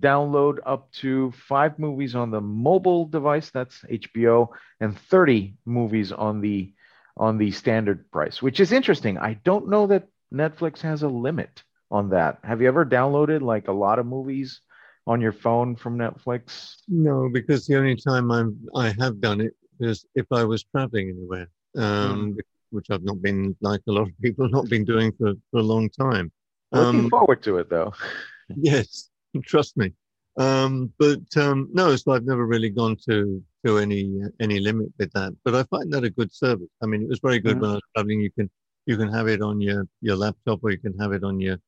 download 0.00 0.58
up 0.64 0.90
to 0.92 1.32
five 1.32 1.78
movies 1.78 2.14
on 2.14 2.30
the 2.30 2.40
mobile 2.40 3.06
device, 3.06 3.50
that's 3.50 3.80
HBO, 3.82 4.48
and 4.80 4.98
30 4.98 5.56
movies 5.64 6.12
on 6.12 6.40
the 6.40 6.72
on 7.18 7.38
the 7.38 7.50
standard 7.50 8.10
price, 8.10 8.42
which 8.42 8.60
is 8.60 8.72
interesting. 8.72 9.16
I 9.16 9.34
don't 9.42 9.68
know 9.68 9.86
that 9.86 10.08
Netflix 10.32 10.80
has 10.82 11.02
a 11.02 11.08
limit 11.08 11.62
on 11.90 12.10
that. 12.10 12.38
Have 12.44 12.60
you 12.60 12.68
ever 12.68 12.84
downloaded 12.84 13.40
like 13.40 13.68
a 13.68 13.72
lot 13.72 13.98
of 13.98 14.06
movies 14.06 14.60
on 15.06 15.20
your 15.20 15.32
phone 15.32 15.76
from 15.76 15.96
Netflix? 15.96 16.74
No, 16.88 17.30
because 17.32 17.66
the 17.66 17.76
only 17.76 17.96
time 17.96 18.30
I'm 18.30 18.58
I 18.74 18.94
have 18.98 19.20
done 19.20 19.40
it 19.40 19.54
is 19.80 20.04
if 20.14 20.26
I 20.32 20.44
was 20.44 20.64
traveling 20.64 21.10
anywhere, 21.10 21.48
um, 21.76 22.34
mm. 22.34 22.38
which 22.70 22.86
I've 22.90 23.04
not 23.04 23.22
been 23.22 23.56
like 23.60 23.82
a 23.88 23.92
lot 23.92 24.08
of 24.08 24.20
people 24.20 24.48
not 24.48 24.68
been 24.68 24.84
doing 24.84 25.12
for, 25.18 25.34
for 25.50 25.60
a 25.60 25.62
long 25.62 25.88
time. 25.90 26.32
Looking 26.72 27.00
um, 27.00 27.10
forward 27.10 27.42
to 27.44 27.58
it 27.58 27.70
though. 27.70 27.94
yes, 28.56 29.10
trust 29.42 29.76
me. 29.76 29.92
Um, 30.38 30.92
but 30.98 31.24
um, 31.36 31.68
no, 31.72 31.96
so 31.96 32.12
I've 32.12 32.26
never 32.26 32.46
really 32.46 32.70
gone 32.70 32.96
to 33.08 33.42
to 33.64 33.78
any 33.78 34.20
any 34.40 34.60
limit 34.60 34.88
with 34.98 35.12
that. 35.12 35.32
But 35.44 35.54
I 35.54 35.62
find 35.64 35.92
that 35.92 36.04
a 36.04 36.10
good 36.10 36.34
service. 36.34 36.68
I 36.82 36.86
mean, 36.86 37.02
it 37.02 37.08
was 37.08 37.20
very 37.20 37.38
good 37.38 37.56
mm 37.56 37.60
when 37.62 37.70
I 37.70 37.74
was 37.74 37.82
traveling. 37.94 38.20
You 38.20 38.30
can 38.32 38.50
you 38.86 38.96
can 38.96 39.12
have 39.12 39.28
it 39.28 39.40
on 39.42 39.60
your 39.60 39.86
your 40.00 40.16
laptop 40.16 40.60
or 40.62 40.70
you 40.70 40.78
can 40.78 40.96
have 40.98 41.12
it 41.12 41.24
on 41.24 41.40
your 41.40 41.58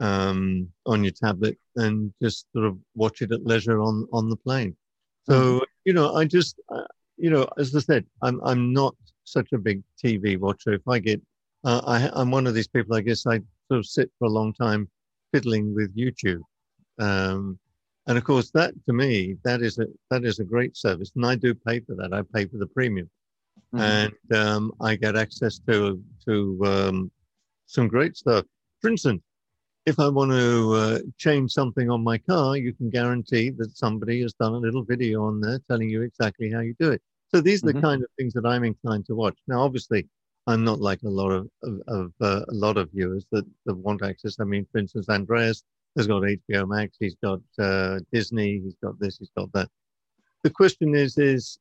um, 0.00 0.68
on 0.86 1.04
your 1.04 1.12
tablet 1.12 1.58
and 1.76 2.12
just 2.22 2.46
sort 2.52 2.66
of 2.66 2.78
watch 2.94 3.22
it 3.22 3.32
at 3.32 3.44
leisure 3.44 3.80
on 3.80 4.06
on 4.12 4.28
the 4.28 4.36
plane. 4.36 4.76
So 5.28 5.34
mm-hmm. 5.34 5.64
you 5.84 5.92
know, 5.92 6.14
I 6.14 6.24
just 6.24 6.60
uh, 6.68 6.84
you 7.16 7.30
know, 7.30 7.48
as 7.58 7.74
I 7.74 7.80
said, 7.80 8.04
I'm 8.22 8.40
I'm 8.44 8.72
not 8.72 8.94
such 9.24 9.52
a 9.52 9.58
big 9.58 9.82
TV 10.02 10.38
watcher. 10.38 10.72
If 10.72 10.86
I 10.88 10.98
get, 10.98 11.20
uh, 11.64 11.80
I, 11.86 12.10
I'm 12.12 12.30
one 12.30 12.46
of 12.46 12.54
these 12.54 12.68
people. 12.68 12.96
I 12.96 13.00
guess 13.00 13.26
I 13.26 13.40
sort 13.68 13.78
of 13.78 13.86
sit 13.86 14.10
for 14.18 14.26
a 14.26 14.30
long 14.30 14.52
time 14.54 14.88
fiddling 15.32 15.74
with 15.74 15.96
YouTube, 15.96 16.40
um, 17.02 17.58
and 18.06 18.18
of 18.18 18.24
course 18.24 18.50
that 18.50 18.72
to 18.86 18.92
me 18.92 19.36
that 19.44 19.62
is 19.62 19.78
a 19.78 19.86
that 20.10 20.24
is 20.24 20.38
a 20.38 20.44
great 20.44 20.76
service, 20.76 21.12
and 21.16 21.24
I 21.26 21.34
do 21.34 21.54
pay 21.54 21.80
for 21.80 21.94
that. 21.96 22.12
I 22.12 22.22
pay 22.34 22.46
for 22.46 22.58
the 22.58 22.66
premium, 22.66 23.08
mm-hmm. 23.74 23.80
and 23.80 24.36
um, 24.42 24.72
I 24.80 24.96
get 24.96 25.16
access 25.16 25.58
to 25.68 26.02
to 26.26 26.34
um, 26.64 27.10
some 27.66 27.88
great 27.88 28.16
stuff. 28.16 28.44
For 28.80 28.90
instance, 28.90 29.22
if 29.86 29.98
I 29.98 30.08
want 30.08 30.30
to 30.32 30.72
uh, 30.74 30.98
change 31.18 31.52
something 31.52 31.90
on 31.90 32.02
my 32.04 32.18
car, 32.18 32.56
you 32.56 32.72
can 32.72 32.90
guarantee 32.90 33.50
that 33.50 33.76
somebody 33.76 34.22
has 34.22 34.32
done 34.34 34.54
a 34.54 34.58
little 34.66 34.84
video 34.84 35.24
on 35.24 35.40
there 35.40 35.60
telling 35.68 35.90
you 35.90 36.02
exactly 36.02 36.50
how 36.50 36.60
you 36.60 36.74
do 36.78 36.90
it. 36.92 37.02
So 37.32 37.40
these 37.40 37.62
are 37.62 37.66
the 37.66 37.72
mm-hmm. 37.72 37.82
kind 37.82 38.02
of 38.02 38.08
things 38.18 38.34
that 38.34 38.46
I'm 38.46 38.64
inclined 38.64 39.06
to 39.06 39.14
watch. 39.14 39.38
Now, 39.48 39.62
obviously, 39.62 40.06
I'm 40.46 40.64
not 40.64 40.80
like 40.80 41.02
a 41.02 41.08
lot 41.08 41.30
of, 41.30 41.48
of, 41.62 41.80
of 41.88 42.12
uh, 42.20 42.44
a 42.48 42.54
lot 42.54 42.76
of 42.76 42.90
viewers 42.92 43.24
that, 43.32 43.44
that 43.64 43.74
want 43.74 44.02
access. 44.02 44.36
I 44.38 44.44
mean, 44.44 44.66
for 44.70 44.78
instance, 44.78 45.08
Andreas 45.08 45.64
has 45.96 46.06
got 46.06 46.22
HBO 46.22 46.68
Max, 46.68 46.96
he's 46.98 47.16
got 47.22 47.40
uh, 47.58 47.98
Disney, 48.12 48.60
he's 48.64 48.76
got 48.82 48.98
this, 48.98 49.18
he's 49.18 49.30
got 49.36 49.52
that. 49.52 49.68
The 50.42 50.50
question 50.50 50.94
is, 50.94 51.18
is 51.18 51.58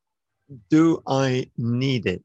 do 0.70 1.02
I 1.08 1.50
need 1.58 2.08
it? 2.08 2.24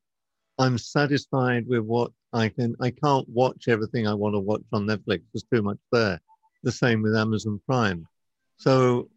I'm 0.58 0.78
satisfied 0.78 1.66
with 1.66 1.82
what 1.82 2.12
I 2.32 2.48
can 2.48 2.74
I 2.80 2.90
can't 2.90 3.28
watch 3.28 3.68
everything 3.68 4.06
I 4.06 4.14
want 4.14 4.34
to 4.34 4.40
watch 4.40 4.62
on 4.72 4.86
Netflix. 4.86 5.22
There's 5.32 5.46
too 5.52 5.62
much 5.62 5.78
there. 5.92 6.20
The 6.62 6.72
same 6.72 7.02
with 7.02 7.14
Amazon 7.14 7.60
Prime. 7.66 8.06
So, 8.56 9.08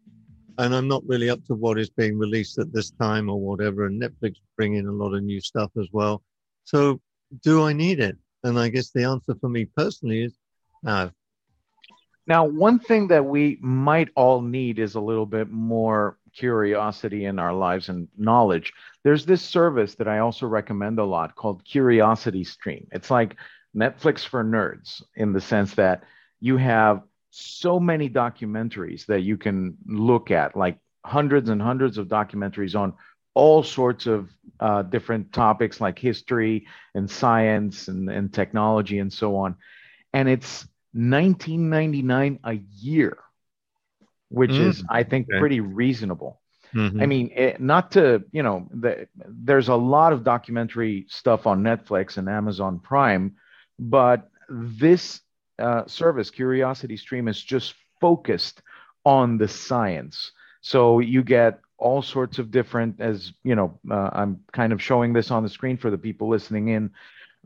and 0.58 0.74
I'm 0.74 0.86
not 0.86 1.02
really 1.06 1.30
up 1.30 1.44
to 1.46 1.54
what 1.54 1.78
is 1.78 1.90
being 1.90 2.18
released 2.18 2.58
at 2.58 2.72
this 2.72 2.90
time 2.90 3.30
or 3.30 3.40
whatever. 3.40 3.86
And 3.86 4.00
Netflix 4.00 4.36
bring 4.56 4.74
in 4.74 4.86
a 4.86 4.92
lot 4.92 5.14
of 5.14 5.22
new 5.22 5.40
stuff 5.40 5.70
as 5.80 5.88
well. 5.92 6.22
So, 6.64 7.00
do 7.42 7.64
I 7.64 7.72
need 7.72 8.00
it? 8.00 8.16
And 8.44 8.58
I 8.58 8.68
guess 8.68 8.90
the 8.90 9.04
answer 9.04 9.34
for 9.40 9.48
me 9.48 9.64
personally 9.64 10.22
is 10.24 10.34
no. 10.82 11.10
Now, 12.30 12.44
one 12.44 12.78
thing 12.78 13.08
that 13.08 13.24
we 13.26 13.58
might 13.60 14.10
all 14.14 14.40
need 14.40 14.78
is 14.78 14.94
a 14.94 15.00
little 15.00 15.26
bit 15.26 15.50
more 15.50 16.16
curiosity 16.32 17.24
in 17.24 17.40
our 17.40 17.52
lives 17.52 17.88
and 17.88 18.06
knowledge. 18.16 18.72
There's 19.02 19.26
this 19.26 19.42
service 19.42 19.96
that 19.96 20.06
I 20.06 20.20
also 20.20 20.46
recommend 20.46 21.00
a 21.00 21.04
lot 21.04 21.34
called 21.34 21.64
Curiosity 21.64 22.44
Stream. 22.44 22.86
It's 22.92 23.10
like 23.10 23.34
Netflix 23.76 24.24
for 24.24 24.44
nerds 24.44 25.02
in 25.16 25.32
the 25.32 25.40
sense 25.40 25.74
that 25.74 26.04
you 26.38 26.56
have 26.56 27.02
so 27.30 27.80
many 27.80 28.08
documentaries 28.08 29.06
that 29.06 29.22
you 29.22 29.36
can 29.36 29.76
look 29.88 30.30
at, 30.30 30.54
like 30.54 30.78
hundreds 31.04 31.50
and 31.50 31.60
hundreds 31.60 31.98
of 31.98 32.06
documentaries 32.06 32.78
on 32.78 32.92
all 33.34 33.64
sorts 33.64 34.06
of 34.06 34.30
uh, 34.60 34.82
different 34.82 35.32
topics 35.32 35.80
like 35.80 35.98
history 35.98 36.68
and 36.94 37.10
science 37.10 37.88
and, 37.88 38.08
and 38.08 38.32
technology 38.32 39.00
and 39.00 39.12
so 39.12 39.34
on. 39.34 39.56
And 40.12 40.28
it's 40.28 40.66
1999 40.92 42.40
a 42.44 42.54
year 42.54 43.18
which 44.30 44.52
mm, 44.52 44.66
is 44.66 44.82
I 44.88 45.02
think 45.02 45.28
okay. 45.28 45.38
pretty 45.38 45.60
reasonable. 45.60 46.40
Mm-hmm. 46.74 47.02
I 47.02 47.06
mean, 47.06 47.30
it, 47.34 47.60
not 47.60 47.92
to 47.92 48.24
you 48.32 48.42
know, 48.42 48.68
the, 48.72 49.08
there's 49.16 49.68
a 49.68 49.74
lot 49.74 50.12
of 50.12 50.24
documentary 50.24 51.06
stuff 51.08 51.46
on 51.46 51.62
Netflix 51.62 52.16
and 52.16 52.28
Amazon 52.28 52.78
Prime, 52.78 53.34
but 53.78 54.30
this 54.48 55.20
uh, 55.58 55.84
service, 55.86 56.30
Curiosity 56.30 56.96
Stream, 56.96 57.28
is 57.28 57.42
just 57.42 57.74
focused 58.00 58.62
on 59.04 59.36
the 59.36 59.48
science. 59.48 60.30
So 60.62 61.00
you 61.00 61.22
get 61.22 61.60
all 61.76 62.02
sorts 62.02 62.38
of 62.38 62.50
different, 62.50 63.00
as 63.00 63.32
you 63.42 63.56
know, 63.56 63.80
uh, 63.90 64.10
I'm 64.12 64.40
kind 64.52 64.72
of 64.72 64.80
showing 64.80 65.12
this 65.12 65.30
on 65.30 65.42
the 65.42 65.48
screen 65.48 65.76
for 65.76 65.90
the 65.90 65.98
people 65.98 66.28
listening 66.28 66.68
in. 66.68 66.90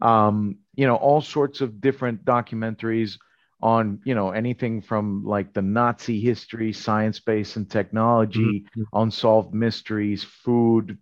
Um, 0.03 0.59
you 0.75 0.87
know, 0.87 0.97
all 0.97 1.23
sorts 1.23 1.61
of 1.61 1.81
different 1.81 2.25
documentaries 2.25 3.19
on 3.65 3.99
you 4.05 4.15
know 4.15 4.31
anything 4.31 4.83
from 4.83 5.25
like 5.25 5.55
the 5.55 5.63
Nazi 5.63 6.21
history, 6.21 6.73
science 6.73 7.19
based 7.19 7.57
and 7.57 7.69
technology, 7.69 8.61
mm-hmm. 8.61 8.83
unsolved 8.93 9.55
mysteries, 9.55 10.23
food. 10.23 10.99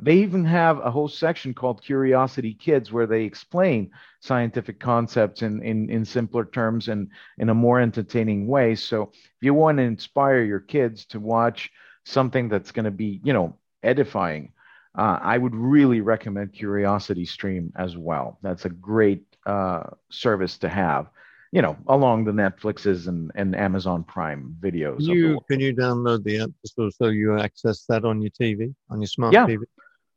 They 0.00 0.16
even 0.16 0.44
have 0.44 0.78
a 0.78 0.90
whole 0.90 1.08
section 1.08 1.54
called 1.54 1.82
Curiosity 1.82 2.54
Kids 2.54 2.90
where 2.90 3.06
they 3.06 3.24
explain 3.24 3.90
scientific 4.20 4.78
concepts 4.78 5.40
in, 5.40 5.62
in, 5.62 5.88
in 5.88 6.04
simpler 6.04 6.44
terms 6.44 6.88
and 6.88 7.08
in 7.38 7.48
a 7.48 7.54
more 7.54 7.80
entertaining 7.80 8.46
way. 8.46 8.74
So 8.74 9.10
if 9.14 9.40
you 9.40 9.54
want 9.54 9.78
to 9.78 9.84
inspire 9.84 10.42
your 10.42 10.60
kids 10.60 11.06
to 11.06 11.20
watch 11.20 11.70
something 12.04 12.50
that's 12.50 12.72
going 12.72 12.84
to 12.84 12.90
be, 12.90 13.22
you 13.24 13.32
know, 13.32 13.56
edifying, 13.82 14.52
uh, 14.98 15.18
I 15.22 15.38
would 15.38 15.54
really 15.54 16.02
recommend 16.02 16.52
Curiosity 16.52 17.24
Stream 17.24 17.72
as 17.74 17.96
well. 17.96 18.38
That's 18.42 18.66
a 18.66 18.70
great 18.70 19.24
uh, 19.46 19.84
service 20.10 20.58
to 20.58 20.68
have 20.68 21.08
you 21.52 21.62
know, 21.62 21.76
along 21.86 22.24
the 22.24 22.32
Netflixes 22.32 23.06
and, 23.08 23.30
and 23.34 23.54
Amazon 23.56 24.04
Prime 24.04 24.56
videos. 24.60 25.00
You 25.00 25.40
can 25.48 25.60
you 25.60 25.74
download 25.74 26.24
the 26.24 26.40
app 26.40 26.50
so, 26.64 26.90
so 26.90 27.06
you 27.08 27.38
access 27.38 27.84
that 27.88 28.04
on 28.04 28.20
your 28.20 28.30
TV, 28.30 28.74
on 28.90 29.00
your 29.00 29.08
smart 29.08 29.32
yeah. 29.32 29.46
TV? 29.46 29.64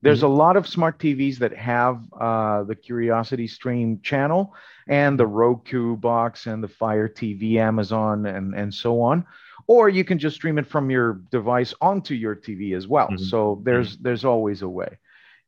There's 0.01 0.19
mm-hmm. 0.19 0.27
a 0.27 0.35
lot 0.35 0.55
of 0.55 0.67
smart 0.67 0.97
TVs 0.97 1.37
that 1.39 1.55
have 1.55 2.01
uh, 2.19 2.63
the 2.63 2.75
Curiosity 2.75 3.47
Stream 3.47 3.99
channel 4.01 4.53
and 4.87 5.19
the 5.19 5.27
Roku 5.27 5.97
box 5.97 6.45
and 6.45 6.63
the 6.63 6.69
Fire 6.69 7.09
TV, 7.09 7.55
Amazon, 7.55 8.25
and, 8.25 8.55
and 8.55 8.73
so 8.73 9.01
on. 9.01 9.25
Or 9.67 9.89
you 9.89 10.03
can 10.03 10.17
just 10.17 10.37
stream 10.37 10.57
it 10.57 10.65
from 10.65 10.89
your 10.89 11.21
device 11.31 11.73
onto 11.81 12.15
your 12.15 12.35
TV 12.35 12.75
as 12.75 12.87
well. 12.87 13.07
Mm-hmm. 13.07 13.23
So 13.25 13.61
there's 13.63 13.93
mm-hmm. 13.93 14.03
there's 14.03 14.25
always 14.25 14.61
a 14.61 14.69
way. 14.69 14.97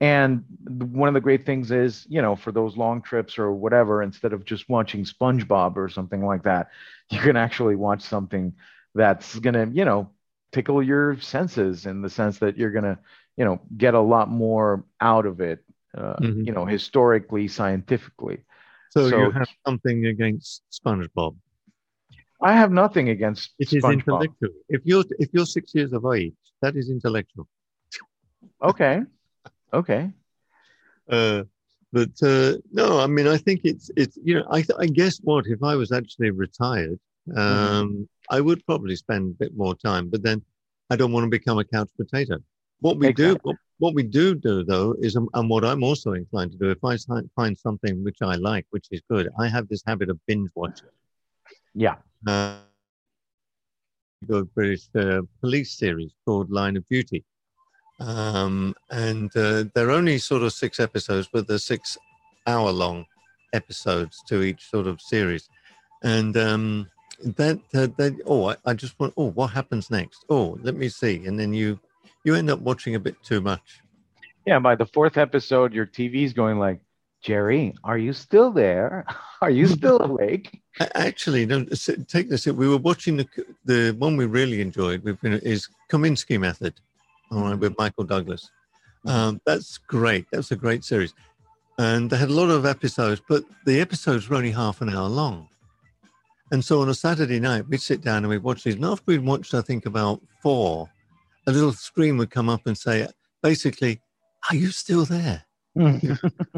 And 0.01 0.43
one 0.67 1.07
of 1.07 1.13
the 1.13 1.21
great 1.21 1.45
things 1.45 1.69
is, 1.69 2.07
you 2.09 2.23
know, 2.23 2.35
for 2.35 2.51
those 2.51 2.75
long 2.75 3.03
trips 3.03 3.37
or 3.37 3.51
whatever, 3.51 4.01
instead 4.01 4.33
of 4.33 4.43
just 4.43 4.67
watching 4.67 5.05
SpongeBob 5.05 5.77
or 5.77 5.89
something 5.89 6.25
like 6.25 6.43
that, 6.43 6.69
you 7.11 7.19
can 7.19 7.37
actually 7.37 7.75
watch 7.75 8.01
something 8.01 8.53
that's 8.95 9.37
going 9.37 9.53
to, 9.53 9.69
you 9.71 9.85
know, 9.85 10.09
tickle 10.51 10.81
your 10.81 11.19
senses 11.21 11.85
in 11.85 12.01
the 12.01 12.09
sense 12.09 12.39
that 12.39 12.57
you're 12.57 12.71
going 12.71 12.83
to, 12.83 12.97
you 13.37 13.45
know, 13.45 13.61
get 13.77 13.93
a 13.93 13.99
lot 13.99 14.27
more 14.27 14.83
out 14.99 15.27
of 15.27 15.39
it, 15.39 15.63
uh, 15.95 16.15
mm-hmm. 16.15 16.41
you 16.41 16.51
know, 16.51 16.65
historically, 16.65 17.47
scientifically. 17.47 18.39
So, 18.89 19.07
so, 19.07 19.17
you 19.19 19.31
have 19.31 19.47
something 19.67 20.07
against 20.07 20.63
SpongeBob? 20.71 21.35
I 22.41 22.53
have 22.53 22.71
nothing 22.71 23.09
against 23.09 23.51
it 23.59 23.71
is 23.71 23.83
intellectual. 23.83 24.49
If 24.67 24.81
you're 24.83 25.03
if 25.19 25.29
you're 25.31 25.45
six 25.45 25.75
years 25.75 25.93
of 25.93 26.03
age, 26.05 26.33
that 26.63 26.75
is 26.75 26.89
intellectual. 26.89 27.47
Okay, 28.63 29.03
okay. 29.73 30.11
Uh, 31.09 31.43
but 31.93 32.11
uh, 32.23 32.53
no, 32.71 32.99
I 32.99 33.07
mean, 33.07 33.27
I 33.27 33.37
think 33.37 33.61
it's 33.63 33.91
it's 33.97 34.17
you 34.23 34.35
know, 34.35 34.45
I 34.49 34.63
I 34.79 34.87
guess 34.87 35.19
what 35.23 35.45
if 35.47 35.61
I 35.61 35.75
was 35.75 35.91
actually 35.91 36.31
retired, 36.31 36.99
um, 37.35 37.37
mm-hmm. 37.37 38.03
I 38.29 38.39
would 38.39 38.65
probably 38.65 38.95
spend 38.95 39.31
a 39.31 39.43
bit 39.43 39.55
more 39.55 39.75
time. 39.75 40.09
But 40.09 40.23
then 40.23 40.41
I 40.89 40.95
don't 40.95 41.11
want 41.11 41.25
to 41.25 41.29
become 41.29 41.59
a 41.59 41.65
couch 41.65 41.89
potato. 41.97 42.37
What 42.79 42.97
we 42.97 43.09
exactly. 43.09 43.35
do, 43.35 43.39
what, 43.43 43.55
what, 43.77 43.93
we 43.93 44.03
do 44.03 44.33
do 44.33 44.63
though, 44.63 44.95
is 44.99 45.15
um, 45.15 45.29
and 45.33 45.49
what 45.49 45.63
I'm 45.63 45.83
also 45.83 46.13
inclined 46.13 46.51
to 46.53 46.57
do, 46.57 46.69
if 46.71 46.83
I 46.83 46.97
find 47.35 47.57
something 47.57 48.03
which 48.03 48.21
I 48.21 48.35
like, 48.35 48.65
which 48.71 48.87
is 48.91 49.01
good, 49.09 49.29
I 49.37 49.47
have 49.49 49.67
this 49.67 49.83
habit 49.85 50.09
of 50.09 50.19
binge 50.27 50.49
watching. 50.55 50.87
Yeah. 51.75 51.97
Uh, 52.25 52.57
a 54.29 54.43
British 54.43 54.87
uh, 54.95 55.21
police 55.41 55.77
series 55.77 56.13
called 56.25 56.51
Line 56.51 56.77
of 56.77 56.87
Duty. 56.87 57.23
Um, 58.01 58.75
and 58.89 59.35
uh, 59.37 59.65
they're 59.73 59.91
only 59.91 60.17
sort 60.17 60.41
of 60.41 60.53
six 60.53 60.79
episodes, 60.79 61.29
but 61.31 61.47
they're 61.47 61.59
six 61.59 61.97
hour 62.47 62.71
long 62.71 63.05
episodes 63.53 64.23
to 64.27 64.41
each 64.41 64.69
sort 64.69 64.87
of 64.87 64.99
series. 64.99 65.47
And 66.03 66.35
um, 66.35 66.89
that, 67.23 67.59
uh, 67.75 67.87
that, 67.97 68.19
oh, 68.25 68.49
I, 68.49 68.55
I 68.65 68.73
just 68.73 68.99
want, 68.99 69.13
oh, 69.17 69.29
what 69.31 69.47
happens 69.47 69.91
next? 69.91 70.25
Oh, 70.29 70.57
let 70.63 70.75
me 70.75 70.89
see. 70.89 71.25
And 71.27 71.39
then 71.39 71.53
you, 71.53 71.79
you 72.23 72.33
end 72.33 72.49
up 72.49 72.59
watching 72.59 72.95
a 72.95 72.99
bit 72.99 73.21
too 73.23 73.39
much. 73.39 73.81
Yeah, 74.47 74.57
by 74.57 74.75
the 74.75 74.87
fourth 74.87 75.17
episode, 75.17 75.71
your 75.71 75.85
TV's 75.85 76.33
going 76.33 76.57
like, 76.57 76.79
Gerry, 77.21 77.75
are 77.83 77.99
you 77.99 78.13
still 78.13 78.51
there? 78.51 79.05
Are 79.43 79.51
you 79.51 79.67
still 79.67 79.99
awake? 80.03 80.59
Actually, 80.95 81.45
no, 81.45 81.65
take 82.07 82.29
this. 82.29 82.45
We 82.45 82.67
were 82.67 82.77
watching 82.77 83.17
the 83.17 83.27
the 83.65 83.95
one 83.97 84.15
we 84.17 84.25
really 84.25 84.61
enjoyed. 84.61 85.03
We've 85.03 85.19
been 85.19 85.33
is 85.33 85.67
Kominsky 85.91 86.39
Method, 86.39 86.75
all 87.31 87.43
right, 87.43 87.57
with 87.57 87.77
Michael 87.77 88.03
Douglas. 88.03 88.49
Mm-hmm. 89.05 89.17
Um, 89.17 89.41
that's 89.45 89.77
great. 89.77 90.25
That's 90.31 90.51
a 90.51 90.55
great 90.55 90.83
series, 90.83 91.13
and 91.77 92.09
they 92.09 92.17
had 92.17 92.29
a 92.29 92.33
lot 92.33 92.49
of 92.49 92.65
episodes, 92.65 93.21
but 93.27 93.43
the 93.65 93.79
episodes 93.79 94.29
were 94.29 94.37
only 94.37 94.51
half 94.51 94.81
an 94.81 94.89
hour 94.89 95.09
long. 95.09 95.47
And 96.51 96.63
so 96.63 96.81
on 96.81 96.89
a 96.89 96.93
Saturday 96.93 97.39
night, 97.39 97.67
we'd 97.69 97.81
sit 97.81 98.01
down 98.01 98.17
and 98.17 98.27
we'd 98.27 98.43
watch 98.43 98.63
these. 98.63 98.75
And 98.75 98.83
after 98.83 99.05
we'd 99.07 99.25
watched, 99.25 99.53
I 99.53 99.61
think 99.61 99.85
about 99.85 100.21
four, 100.43 100.89
a 101.47 101.51
little 101.51 101.71
screen 101.71 102.17
would 102.17 102.29
come 102.29 102.49
up 102.49 102.67
and 102.67 102.77
say, 102.77 103.07
basically, 103.41 104.01
"Are 104.49 104.55
you 104.55 104.71
still 104.71 105.05
there?" 105.05 105.45
do 105.75 106.17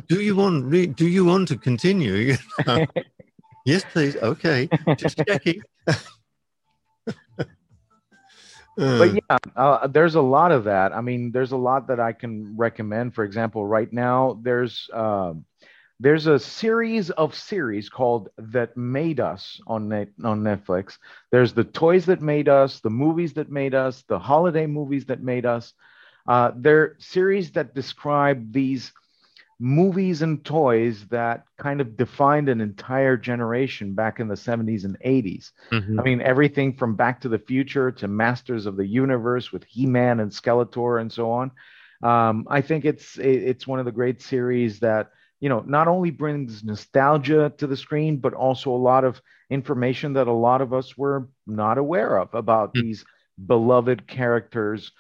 you 0.10 0.36
want 0.36 0.72
do 0.96 1.08
you 1.08 1.24
want 1.24 1.48
to 1.48 1.58
continue? 1.58 2.36
yes, 3.66 3.84
please. 3.92 4.16
Okay, 4.18 4.68
just 4.98 5.22
checking. 5.28 5.62
but 8.78 9.14
yeah, 9.14 9.38
uh, 9.56 9.88
there's 9.88 10.16
a 10.16 10.22
lot 10.22 10.52
of 10.52 10.66
that. 10.66 10.94
I 10.94 11.02
mean, 11.02 11.32
there's 11.32 11.52
a 11.52 11.58
lot 11.58 11.88
that 11.88 12.00
I 12.00 12.14
can 12.14 12.56
recommend. 12.58 13.14
For 13.16 13.24
example, 13.24 13.66
right 13.66 13.92
now 13.92 14.40
there's 14.42 14.90
uh, 14.94 15.34
there's 16.00 16.28
a 16.28 16.40
series 16.40 17.10
of 17.12 17.36
series 17.36 17.90
called 17.90 18.30
"That 18.38 18.76
Made 18.76 19.20
Us" 19.20 19.62
on 19.68 19.90
net, 19.90 20.10
on 20.24 20.42
Netflix. 20.44 20.98
There's 21.32 21.54
the 21.54 21.64
toys 21.64 22.06
that 22.08 22.22
made 22.22 22.50
us, 22.50 22.80
the 22.80 22.90
movies 22.90 23.34
that 23.34 23.50
made 23.50 23.74
us, 23.74 24.04
the 24.08 24.20
holiday 24.20 24.66
movies 24.66 25.06
that 25.06 25.22
made 25.22 25.46
us. 25.46 25.74
Uh, 26.28 26.52
they're 26.56 26.96
series 27.00 27.52
that 27.52 27.76
describe 27.76 28.52
these 28.52 28.92
movies 29.64 30.22
and 30.22 30.44
toys 30.44 31.06
that 31.08 31.46
kind 31.58 31.80
of 31.80 31.96
defined 31.96 32.50
an 32.50 32.60
entire 32.60 33.16
generation 33.16 33.94
back 33.94 34.20
in 34.20 34.28
the 34.28 34.36
70s 34.36 34.84
and 34.84 35.00
80s. 35.00 35.52
Mm-hmm. 35.72 36.02
I 36.02 36.04
mean, 36.04 36.22
everything 36.22 36.74
from 36.74 36.98
Back 36.98 37.22
to 37.22 37.30
the 37.30 37.40
Future 37.40 37.90
to 37.94 38.10
Masters 38.10 38.66
of 38.66 38.76
the 38.76 38.86
Universe 38.86 39.54
with 39.54 39.64
He-Man 39.64 40.20
and 40.20 40.30
Skeletor 40.30 41.00
and 41.00 41.10
so 41.10 41.32
on. 41.32 41.52
Um, 42.04 42.46
I 42.50 42.60
think 42.60 42.84
it's 42.84 43.18
it's 43.18 43.66
one 43.66 43.80
of 43.80 43.86
the 43.86 43.94
great 43.94 44.22
series 44.22 44.82
that 44.82 45.12
you 45.40 45.48
know 45.48 45.64
not 45.66 45.88
only 45.88 46.12
brings 46.12 46.62
nostalgia 46.66 47.54
to 47.58 47.66
the 47.66 47.78
screen, 47.78 48.18
but 48.18 48.34
also 48.34 48.70
a 48.70 48.76
lot 48.76 49.06
of 49.06 49.22
information 49.50 50.12
that 50.14 50.28
a 50.28 50.34
lot 50.34 50.60
of 50.60 50.74
us 50.74 50.98
were 50.98 51.30
not 51.48 51.78
aware 51.78 52.18
of 52.18 52.34
about 52.34 52.74
mm-hmm. 52.74 52.88
these 52.88 53.06
beloved 53.48 54.08
characters 54.08 54.92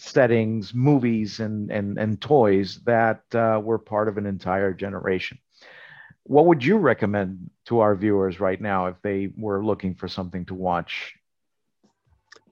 settings, 0.00 0.72
movies, 0.74 1.40
and 1.40 1.70
and 1.70 1.98
and 1.98 2.20
toys 2.20 2.80
that 2.86 3.22
uh, 3.34 3.60
were 3.62 3.78
part 3.78 4.08
of 4.08 4.16
an 4.16 4.26
entire 4.26 4.72
generation. 4.72 5.38
What 6.24 6.46
would 6.46 6.64
you 6.64 6.78
recommend 6.78 7.50
to 7.66 7.80
our 7.80 7.94
viewers 7.94 8.40
right 8.40 8.60
now 8.60 8.86
if 8.86 8.96
they 9.02 9.30
were 9.36 9.64
looking 9.64 9.94
for 9.94 10.08
something 10.08 10.46
to 10.46 10.54
watch? 10.54 11.14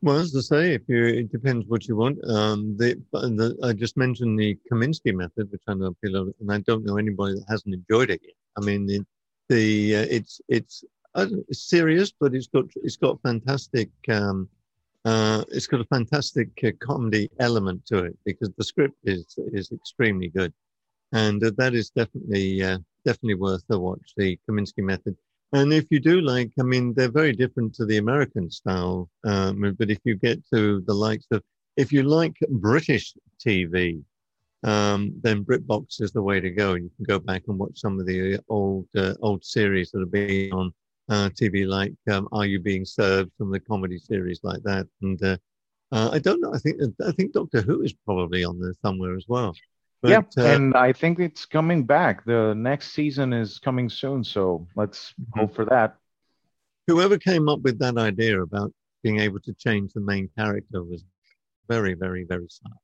Well, 0.03 0.19
as 0.19 0.37
I 0.37 0.41
say, 0.41 0.75
if 0.75 0.83
you, 0.89 1.05
it 1.07 1.33
depends 1.33 1.67
what 1.67 1.89
you 1.89 1.97
want. 1.97 2.19
Um, 2.29 2.77
the, 2.77 3.01
the, 3.13 3.57
I 3.65 3.73
just 3.73 3.97
mentioned 3.97 4.39
the 4.39 4.57
Kominsky 4.71 5.13
method, 5.13 5.51
which 5.51 5.63
I 5.67 5.75
know 5.75 5.95
people, 6.03 6.33
and 6.41 6.53
I 6.53 6.59
don't 6.59 6.85
know 6.85 6.99
anybody 6.99 7.35
that 7.35 7.47
hasn't 7.49 7.75
enjoyed 7.75 8.11
it 8.11 8.21
yet. 8.23 8.35
I 8.57 8.61
mean, 8.65 8.87
the, 8.87 9.05
the 9.49 9.97
uh, 9.97 10.07
it's 10.11 10.41
it's 10.49 10.85
uh, 11.15 11.27
serious, 11.51 12.13
but 12.13 12.35
it's 12.35 12.47
got 12.47 12.67
it's 12.77 12.97
got 12.97 13.23
fantastic 13.23 13.91
um, 14.09 14.49
uh, 15.05 15.45
it's 15.49 15.67
got 15.67 15.81
a 15.81 15.85
fantastic 15.85 16.49
uh, 16.65 16.71
comedy 16.81 17.31
element 17.39 17.85
to 17.87 18.05
it 18.05 18.19
because 18.25 18.51
the 18.57 18.65
script 18.65 18.97
is 19.05 19.35
is 19.53 19.71
extremely 19.73 20.29
good, 20.29 20.53
and 21.13 21.43
uh, 21.45 21.51
that 21.57 21.75
is 21.75 21.91
definitely 21.91 22.63
uh, 22.63 22.79
definitely 23.05 23.35
worth 23.35 23.65
a 23.71 23.79
watch. 23.79 24.13
The 24.17 24.39
Kominsky 24.49 24.83
Method, 24.83 25.17
and 25.53 25.73
if 25.73 25.87
you 25.91 26.01
do 26.01 26.21
like, 26.21 26.51
I 26.59 26.63
mean, 26.63 26.95
they're 26.95 27.11
very 27.11 27.33
different 27.33 27.75
to 27.77 27.87
the 27.87 27.99
American 27.99 28.51
style, 28.51 29.09
um, 29.25 29.75
but 29.79 29.91
if 29.91 30.01
you 30.05 30.17
get 30.17 30.43
to 30.53 30.83
the 30.87 30.95
likes 30.95 31.27
of, 31.31 31.43
if 31.77 31.93
you 31.93 32.03
like 32.03 32.37
British 32.51 33.15
TV, 33.45 34.03
um, 34.65 35.13
then 35.23 35.45
BritBox 35.45 36.03
is 36.03 36.13
the 36.13 36.23
way 36.23 36.41
to 36.41 36.51
go. 36.51 36.75
You 36.75 36.91
can 36.97 37.05
go 37.07 37.19
back 37.19 37.45
and 37.49 37.59
watch 37.59 37.81
some 37.81 38.01
of 38.01 38.07
the 38.07 38.41
old 38.49 38.89
uh, 38.97 39.15
old 39.23 39.45
series 39.45 39.91
that 39.93 40.01
have 40.01 40.11
been 40.11 40.53
on 40.53 40.73
uh, 41.09 41.31
TV 41.31 41.67
like 41.67 41.95
um, 42.11 42.29
Are 42.33 42.47
You 42.47 42.61
Being 42.61 42.85
Served 42.85 43.31
from 43.39 43.51
the 43.51 43.61
comedy 43.61 43.99
series 43.99 44.41
like 44.43 44.63
that. 44.65 44.87
And 45.03 45.23
uh, 45.23 45.37
uh, 45.91 46.11
I 46.13 46.19
don't 46.19 46.41
know. 46.41 46.55
I 46.55 46.59
think 46.59 46.81
I 47.05 47.13
think 47.13 47.33
Doctor 47.33 47.63
Who 47.63 47.83
is 47.83 47.93
probably 47.93 48.45
on 48.45 48.61
there 48.61 48.75
somewhere 48.83 49.17
as 49.17 49.25
well. 49.29 49.55
But, 50.01 50.11
yeah, 50.11 50.23
uh, 50.37 50.47
and 50.47 50.77
I 50.77 50.93
think 50.93 51.19
it's 51.19 51.45
coming 51.45 51.85
back. 51.85 52.25
The 52.25 52.55
next 52.55 52.93
season 52.93 53.33
is 53.33 53.59
coming 53.59 53.89
soon, 53.89 54.23
so 54.23 54.69
let's 54.77 55.13
mm-hmm. 55.21 55.41
hope 55.41 55.55
for 55.55 55.65
that. 55.65 55.97
Whoever 56.87 57.19
came 57.19 57.49
up 57.49 57.63
with 57.63 57.81
that 57.81 57.99
idea 57.99 58.41
about 58.41 58.73
being 59.03 59.19
able 59.19 59.41
to 59.41 59.53
change 59.55 59.93
the 59.93 60.01
main 60.01 60.29
character 60.39 60.85
was 60.85 61.05
very, 61.69 61.95
very, 61.95 62.25
very 62.25 62.47
smart. 62.49 62.77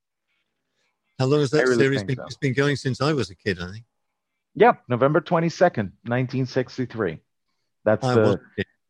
How 1.18 1.26
long 1.26 1.40
has 1.40 1.50
that 1.52 1.64
really 1.64 1.78
series 1.78 2.02
been? 2.02 2.16
So. 2.16 2.24
It's 2.24 2.36
been 2.36 2.52
going 2.52 2.76
since 2.76 3.00
I 3.00 3.12
was 3.12 3.30
a 3.30 3.36
kid, 3.36 3.60
I 3.60 3.70
think. 3.70 3.84
Yep, 4.56 4.82
November 4.88 5.20
twenty 5.20 5.48
second, 5.48 5.92
nineteen 6.04 6.46
sixty 6.46 6.86
three. 6.86 7.20
That's 7.84 8.04
I 8.04 8.14
the 8.14 8.40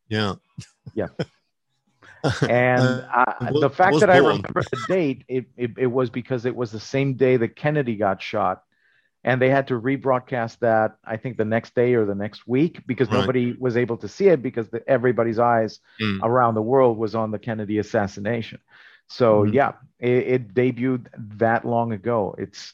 yeah 0.09 0.35
yeah. 0.95 1.09
and 2.49 3.07
uh, 3.15 3.53
the 3.61 3.71
fact 3.71 4.01
that 4.01 4.07
born. 4.07 4.11
I 4.11 4.17
remember 4.17 4.63
the 4.63 4.85
date, 4.89 5.25
it, 5.29 5.47
it, 5.57 5.71
it 5.77 5.87
was 5.87 6.11
because 6.11 6.47
it 6.47 6.57
was 6.57 6.71
the 6.71 6.81
same 6.81 7.15
day 7.15 7.37
that 7.37 7.55
Kennedy 7.57 7.97
got 7.97 8.23
shot, 8.23 8.63
and 9.25 9.41
they 9.41 9.51
had 9.51 9.69
to 9.69 9.79
rebroadcast 9.79 10.59
that 10.61 10.97
I 11.05 11.19
think 11.19 11.37
the 11.37 11.45
next 11.45 11.75
day 11.75 11.95
or 11.95 12.07
the 12.07 12.15
next 12.15 12.47
week 12.47 12.81
because 12.87 13.09
right. 13.09 13.21
nobody 13.21 13.55
was 13.59 13.77
able 13.77 13.99
to 13.99 14.09
see 14.09 14.29
it 14.29 14.43
because 14.43 14.69
the, 14.69 14.83
everybody's 14.89 15.39
eyes 15.39 15.81
mm. 16.01 16.21
around 16.23 16.55
the 16.55 16.63
world 16.63 16.97
was 16.97 17.15
on 17.15 17.31
the 17.31 17.39
Kennedy 17.39 17.79
assassination. 17.79 18.61
So 19.09 19.43
mm-hmm. 19.43 19.55
yeah, 19.55 19.73
it, 19.99 20.11
it, 20.11 20.55
debuted 20.55 21.09
that 21.39 21.67
long 21.67 21.93
ago. 21.93 22.35
It's 22.39 22.73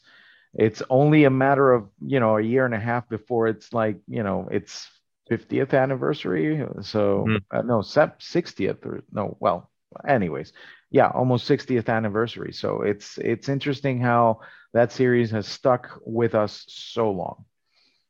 it's 0.55 0.81
only 0.91 1.25
a 1.25 1.31
matter 1.31 1.73
of 1.73 1.89
you 2.05 2.21
know 2.21 2.37
a 2.37 2.43
year 2.43 2.65
and 2.65 2.75
a 2.75 2.81
half 2.81 3.09
before 3.09 3.49
it's 3.49 3.73
like 3.73 3.97
you 4.07 4.23
know 4.23 4.49
it's 4.51 4.89
50th 5.31 5.75
anniversary. 5.75 6.67
So 6.83 7.25
mm-hmm. 7.29 7.57
uh, 7.57 7.63
no, 7.63 7.79
60th 7.79 8.85
or 8.85 9.05
no, 9.13 9.37
well, 9.41 9.71
anyways, 10.07 10.53
yeah, 10.91 11.09
almost 11.09 11.49
60th 11.49 11.89
anniversary. 11.89 12.53
So 12.53 12.83
it's 12.83 13.19
it's 13.19 13.49
interesting 13.49 14.01
how 14.01 14.41
that 14.73 14.93
series 14.93 15.31
has 15.31 15.47
stuck 15.47 16.01
with 16.05 16.35
us 16.35 16.65
so 16.69 17.11
long. 17.11 17.45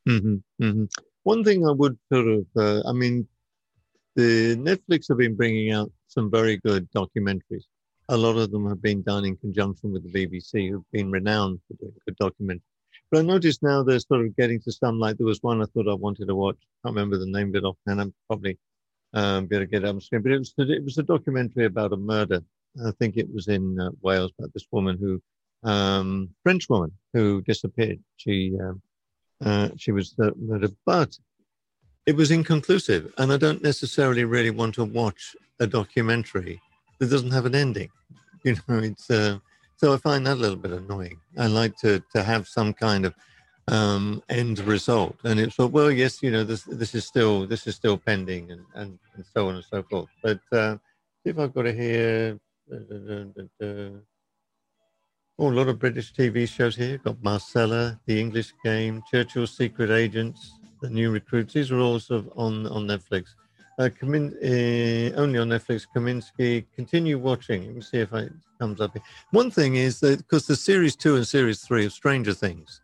Mm-hmm. 0.09 0.37
Mm-hmm. 0.65 0.85
One 1.25 1.45
thing 1.45 1.67
I 1.67 1.73
would 1.73 1.99
sort 2.13 2.27
of, 2.27 2.47
uh, 2.57 2.83
I 2.89 2.93
mean, 2.93 3.29
the 4.17 4.57
Netflix 4.57 5.09
have 5.09 5.19
been 5.19 5.37
bringing 5.37 5.73
out 5.73 5.93
some 6.09 6.31
very 6.31 6.57
good 6.57 6.91
documentaries. 6.93 7.65
A 8.09 8.17
lot 8.17 8.37
of 8.37 8.51
them 8.51 8.67
have 8.69 8.83
been 8.83 9.03
done 9.03 9.25
in 9.25 9.37
conjunction 9.37 9.93
with 9.93 10.11
the 10.11 10.27
BBC, 10.27 10.71
who've 10.71 10.91
been 10.91 11.11
renowned 11.11 11.61
for 11.69 11.75
doing 11.75 11.95
good 12.07 12.17
documentaries. 12.19 12.70
But 13.11 13.21
I 13.21 13.23
noticed 13.23 13.63
now 13.63 13.83
they're 13.83 13.99
sort 13.99 14.25
of 14.25 14.37
getting 14.37 14.61
to 14.61 14.73
some 14.73 14.99
like 14.99 15.17
there 15.17 15.27
was 15.27 15.43
one 15.43 15.61
I 15.61 15.67
thought 15.67 15.89
I 15.89 15.95
wanted 15.95 16.29
to 16.29 16.35
watch. 16.35 16.57
I 16.61 16.89
can't 16.89 16.97
remember 16.97 17.19
the 17.19 17.27
name 17.27 17.49
of 17.49 17.57
it 17.57 17.65
offhand. 17.65 18.01
I'm 18.01 18.15
probably 18.29 18.59
um, 19.15 19.47
be 19.47 19.57
able 19.57 19.67
to 19.67 19.71
get 19.71 19.83
it 19.83 19.89
on 19.89 20.01
screen. 20.01 20.23
But 20.23 20.33
it 20.33 20.39
was 20.39 20.55
it 20.59 20.85
was 20.85 20.99
a 20.99 21.03
documentary 21.03 21.65
about 21.65 21.93
a 21.93 21.97
murder. 21.97 22.43
I 22.87 22.93
think 22.93 23.17
it 23.17 23.33
was 23.33 23.49
in 23.49 23.81
uh, 23.81 23.91
Wales 24.01 24.33
about 24.39 24.53
this 24.55 24.67
woman 24.71 24.97
who 24.99 25.21
um, 25.69 26.31
French 26.43 26.69
woman 26.69 26.93
who 27.13 27.43
disappeared. 27.43 28.01
She 28.17 28.57
um, 28.61 28.81
uh, 29.45 29.71
she 29.77 29.91
was 29.91 30.15
murdered, 30.37 30.77
but 30.87 31.17
it 32.07 32.15
was 32.17 32.31
inconclusive, 32.31 33.13
and 33.19 33.33
I 33.33 33.37
don't 33.37 33.63
necessarily 33.63 34.25
really 34.25 34.51
want 34.51 34.75
to 34.77 34.85
watch 34.85 35.35
a 35.59 35.67
documentary 35.67 36.61
that 36.99 37.11
doesn't 37.11 37.33
have 37.33 37.47
an 37.47 37.55
ending. 37.55 37.91
You 38.43 38.57
know, 38.69 38.79
it's 38.79 39.11
uh, 39.11 39.39
so 39.81 39.95
I 39.95 39.97
find 39.97 40.27
that 40.27 40.37
a 40.37 40.43
little 40.45 40.59
bit 40.59 40.73
annoying. 40.73 41.19
I 41.39 41.47
like 41.47 41.75
to 41.79 42.03
to 42.15 42.23
have 42.23 42.47
some 42.47 42.75
kind 42.75 43.07
of 43.07 43.15
um, 43.69 44.23
end 44.29 44.59
result, 44.59 45.17
and 45.25 45.41
it's 45.41 45.59
like, 45.59 45.73
well, 45.73 45.91
yes, 45.91 46.23
you 46.23 46.31
know, 46.31 46.45
this 46.45 46.65
this 46.65 46.95
is 46.95 47.07
still 47.07 47.47
this 47.47 47.67
is 47.67 47.77
still 47.77 47.97
pending, 47.97 48.51
and 48.51 48.65
and, 48.75 48.99
and 49.15 49.25
so 49.33 49.49
on 49.49 49.55
and 49.55 49.65
so 49.65 49.83
forth. 49.83 50.11
But 50.23 50.41
uh, 50.53 50.77
if 51.25 51.39
I've 51.39 51.55
got 51.55 51.63
to 51.63 51.73
hear. 51.73 52.39
Oh, 55.43 55.49
a 55.49 55.57
lot 55.59 55.69
of 55.69 55.79
British 55.79 56.13
TV 56.13 56.47
shows 56.47 56.77
here. 56.77 56.99
Got 56.99 57.25
Marcella, 57.25 57.99
The 58.05 58.21
English 58.21 58.53
Game, 58.63 59.03
Churchill's 59.11 59.57
Secret 59.57 59.91
Agents, 59.91 60.53
The 60.83 60.91
New 60.91 61.11
Recruits. 61.11 61.55
These 61.55 61.73
are 61.73 61.81
all 61.81 61.99
sort 61.99 62.27
of 62.27 62.33
on, 62.37 62.67
on 62.67 62.87
Netflix. 62.87 63.25
Uh, 63.81 63.89
Kamin- 63.89 64.37
uh, 64.45 65.17
only 65.17 65.39
on 65.39 65.49
Netflix, 65.49 65.87
Kominsky. 65.97 66.67
Continue 66.77 67.19
watching. 67.19 67.65
Let 67.65 67.75
me 67.77 67.81
see 67.81 67.97
if 68.01 68.13
it 68.13 68.31
comes 68.59 68.79
up 68.79 68.93
here. 68.93 69.03
One 69.31 69.51
thing 69.51 69.77
is 69.77 70.01
that 70.01 70.19
because 70.19 70.47
the 70.47 70.55
series 70.55 70.95
two 70.95 71.17
and 71.17 71.27
series 71.27 71.61
three 71.61 71.87
of 71.87 71.95
Stranger 71.95 72.35
Things, 72.35 72.83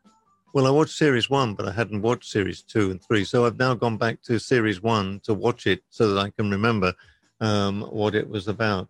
well, 0.55 0.67
I 0.67 0.71
watched 0.71 0.97
series 0.97 1.29
one, 1.29 1.53
but 1.53 1.69
I 1.69 1.73
hadn't 1.73 2.01
watched 2.01 2.31
series 2.31 2.63
two 2.63 2.91
and 2.91 3.03
three. 3.03 3.25
So 3.25 3.45
I've 3.45 3.59
now 3.59 3.75
gone 3.75 3.99
back 3.99 4.23
to 4.23 4.39
series 4.39 4.83
one 4.83 5.21
to 5.25 5.35
watch 5.35 5.67
it 5.67 5.83
so 5.91 6.15
that 6.15 6.19
I 6.19 6.31
can 6.31 6.51
remember 6.51 6.95
um, 7.43 7.83
what 7.83 8.15
it 8.15 8.27
was 8.27 8.49
about. 8.49 8.89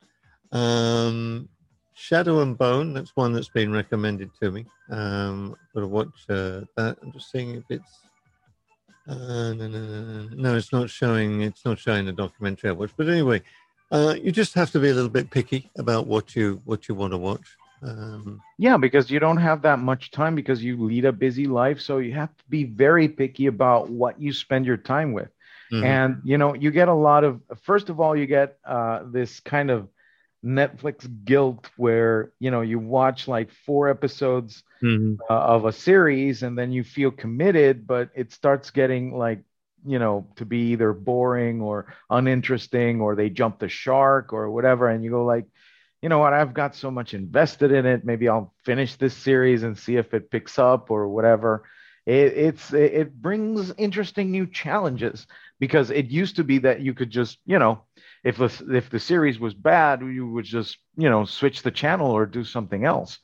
Um, 0.53 1.49
Shadow 1.95 2.41
and 2.41 2.57
Bone, 2.57 2.95
that's 2.95 3.17
one 3.17 3.33
that's 3.33 3.49
been 3.49 3.73
recommended 3.73 4.31
to 4.41 4.53
me. 4.53 4.65
Um, 4.91 5.57
got 5.75 5.81
to 5.81 5.89
watch 5.89 6.25
uh, 6.29 6.61
that. 6.77 6.99
I'm 7.03 7.11
just 7.11 7.33
seeing 7.33 7.57
if 7.57 7.65
it's. 7.69 8.06
Uh, 9.09 9.53
no, 9.53 9.69
no, 9.69 9.69
no, 9.69 10.29
no, 10.33 10.57
it's 10.57 10.73
not 10.73 10.91
showing. 10.91 11.43
It's 11.43 11.65
not 11.65 11.79
showing 11.79 12.07
the 12.07 12.13
documentary 12.13 12.71
I 12.71 12.73
watched. 12.73 12.97
But 12.97 13.09
anyway, 13.09 13.43
uh, 13.93 14.17
you 14.21 14.33
just 14.33 14.55
have 14.55 14.71
to 14.73 14.81
be 14.81 14.91
a 14.91 14.95
little 14.95 15.11
bit 15.11 15.31
picky 15.31 15.71
about 15.79 16.07
what 16.07 16.35
you 16.35 16.61
what 16.65 16.89
you 16.89 16.95
want 16.95 17.13
to 17.13 17.19
watch. 17.19 17.57
Um, 17.83 18.41
yeah, 18.59 18.77
because 18.77 19.11
you 19.11 19.21
don't 19.21 19.37
have 19.37 19.63
that 19.63 19.79
much 19.79 20.11
time 20.11 20.35
because 20.35 20.63
you 20.65 20.83
lead 20.83 21.05
a 21.05 21.13
busy 21.13 21.47
life, 21.47 21.81
so 21.81 21.99
you 21.99 22.15
have 22.15 22.37
to 22.37 22.45
be 22.49 22.65
very 22.65 23.09
picky 23.09 23.47
about 23.47 23.91
what 23.91 24.21
you 24.21 24.33
spend 24.33 24.67
your 24.67 24.77
time 24.77 25.13
with. 25.13 25.29
Mm-hmm. 25.73 25.85
And 25.85 26.21
you 26.25 26.39
know, 26.39 26.55
you 26.55 26.71
get 26.71 26.89
a 26.89 26.95
lot 26.95 27.23
of. 27.23 27.41
First 27.63 27.89
of 27.89 28.01
all, 28.01 28.17
you 28.17 28.27
get 28.27 28.59
uh, 28.65 29.03
this 29.07 29.41
kind 29.41 29.71
of 29.71 29.89
Netflix 30.47 31.09
guilt 31.25 31.69
where 31.77 32.33
you 32.39 32.53
know 32.53 32.61
you 32.61 32.79
watch 32.79 33.27
like 33.27 33.51
four 33.51 33.89
episodes 33.89 34.63
mm-hmm. 34.81 35.21
uh, 35.29 35.35
of 35.35 35.65
a 35.65 35.73
series 35.73 36.45
and 36.45 36.57
then 36.57 36.71
you 36.71 36.85
feel 36.85 37.11
committed, 37.11 37.87
but 37.87 38.11
it 38.15 38.33
starts 38.33 38.71
getting 38.71 39.17
like 39.17 39.41
you 39.85 39.99
know 39.99 40.29
to 40.37 40.45
be 40.45 40.73
either 40.73 40.93
boring 40.93 41.61
or 41.61 41.93
uninteresting 42.09 43.01
or 43.01 43.17
they 43.17 43.29
jump 43.29 43.59
the 43.59 43.69
shark 43.69 44.33
or 44.33 44.49
whatever, 44.49 44.89
and 44.89 45.03
you 45.03 45.11
go 45.11 45.25
like, 45.25 45.47
you 46.01 46.09
know 46.09 46.19
what, 46.19 46.33
I've 46.33 46.55
got 46.55 46.77
so 46.77 46.93
much 46.93 47.13
invested 47.13 47.73
in 47.73 47.85
it. 47.85 48.05
Maybe 48.05 48.29
I'll 48.29 48.55
finish 48.65 48.95
this 48.95 49.15
series 49.15 49.65
and 49.65 49.77
see 49.77 49.97
if 49.97 50.15
it 50.15 50.31
picks 50.31 50.61
up 50.61 50.93
or 50.93 51.09
whatever. 51.09 51.65
It, 52.07 52.33
it's 52.37 52.73
it 52.73 53.21
brings 53.21 53.73
interesting 53.77 54.31
new 54.31 54.47
challenges 54.47 55.27
because 55.59 55.91
it 55.91 56.07
used 56.07 56.37
to 56.37 56.45
be 56.45 56.59
that 56.59 56.81
you 56.81 56.95
could 56.95 57.11
just 57.11 57.39
you 57.47 57.59
know 57.59 57.83
if 58.25 58.37
the, 58.37 58.75
if 58.75 58.91
the 58.91 58.99
series 58.99 59.39
was 59.39 59.55
bad, 59.55 60.01
you 60.01 60.29
would 60.29 60.45
just 60.45 60.79
you 60.97 61.09
know 61.11 61.25
switch 61.25 61.63
the 61.63 61.71
channel 61.71 62.11
or 62.11 62.27
do 62.27 62.45
something 62.45 62.85
else. 62.85 63.19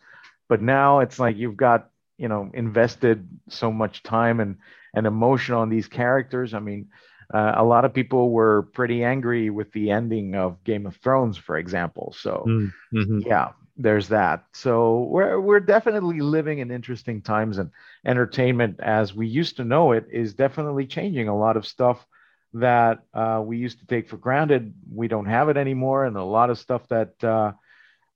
But 0.48 0.62
now 0.62 1.00
it's 1.00 1.18
like 1.18 1.36
you've 1.36 1.56
got 1.56 1.90
you 2.18 2.28
know 2.28 2.50
invested 2.54 3.28
so 3.48 3.72
much 3.72 4.02
time 4.02 4.40
and 4.40 4.58
and 4.94 5.06
emotion 5.06 5.54
on 5.54 5.70
these 5.70 5.88
characters. 5.88 6.54
I 6.54 6.60
mean, 6.60 6.88
uh, 7.32 7.54
a 7.56 7.64
lot 7.64 7.84
of 7.84 7.94
people 7.94 8.30
were 8.30 8.62
pretty 8.74 9.04
angry 9.04 9.50
with 9.50 9.72
the 9.72 9.90
ending 9.90 10.34
of 10.34 10.62
Game 10.64 10.86
of 10.86 10.96
Thrones, 10.96 11.36
for 11.36 11.56
example. 11.56 12.14
So 12.16 12.44
mm, 12.46 12.72
mm-hmm. 12.92 13.20
yeah, 13.20 13.52
there's 13.76 14.08
that. 14.08 14.44
So 14.52 15.04
we're 15.04 15.40
we're 15.40 15.60
definitely 15.60 16.20
living 16.20 16.58
in 16.58 16.70
interesting 16.70 17.22
times, 17.22 17.58
and 17.58 17.70
entertainment 18.04 18.80
as 18.80 19.14
we 19.14 19.26
used 19.26 19.56
to 19.56 19.64
know 19.64 19.92
it 19.92 20.06
is 20.12 20.34
definitely 20.34 20.86
changing. 20.86 21.28
A 21.28 21.38
lot 21.38 21.56
of 21.56 21.66
stuff 21.66 22.06
that 22.54 23.00
uh, 23.14 23.42
we 23.44 23.56
used 23.58 23.80
to 23.80 23.86
take 23.86 24.08
for 24.08 24.16
granted. 24.16 24.74
We 24.92 25.08
don't 25.08 25.26
have 25.26 25.48
it 25.48 25.56
anymore, 25.56 26.04
and 26.04 26.16
a 26.16 26.24
lot 26.24 26.50
of 26.50 26.58
stuff 26.58 26.86
that 26.88 27.22
uh, 27.24 27.52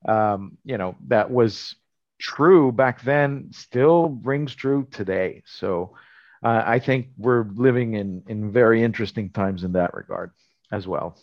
um, 0.06 0.58
you 0.64 0.78
know 0.78 0.96
that 1.08 1.30
was 1.30 1.74
true 2.18 2.72
back 2.72 3.02
then 3.02 3.48
still 3.52 4.18
rings 4.22 4.54
true 4.54 4.86
today. 4.90 5.42
So 5.46 5.96
uh, 6.42 6.62
I 6.64 6.78
think 6.78 7.08
we're 7.16 7.44
living 7.44 7.94
in 7.94 8.22
in 8.26 8.52
very 8.52 8.82
interesting 8.82 9.30
times 9.30 9.64
in 9.64 9.72
that 9.72 9.94
regard 9.94 10.32
as 10.70 10.86
well. 10.86 11.18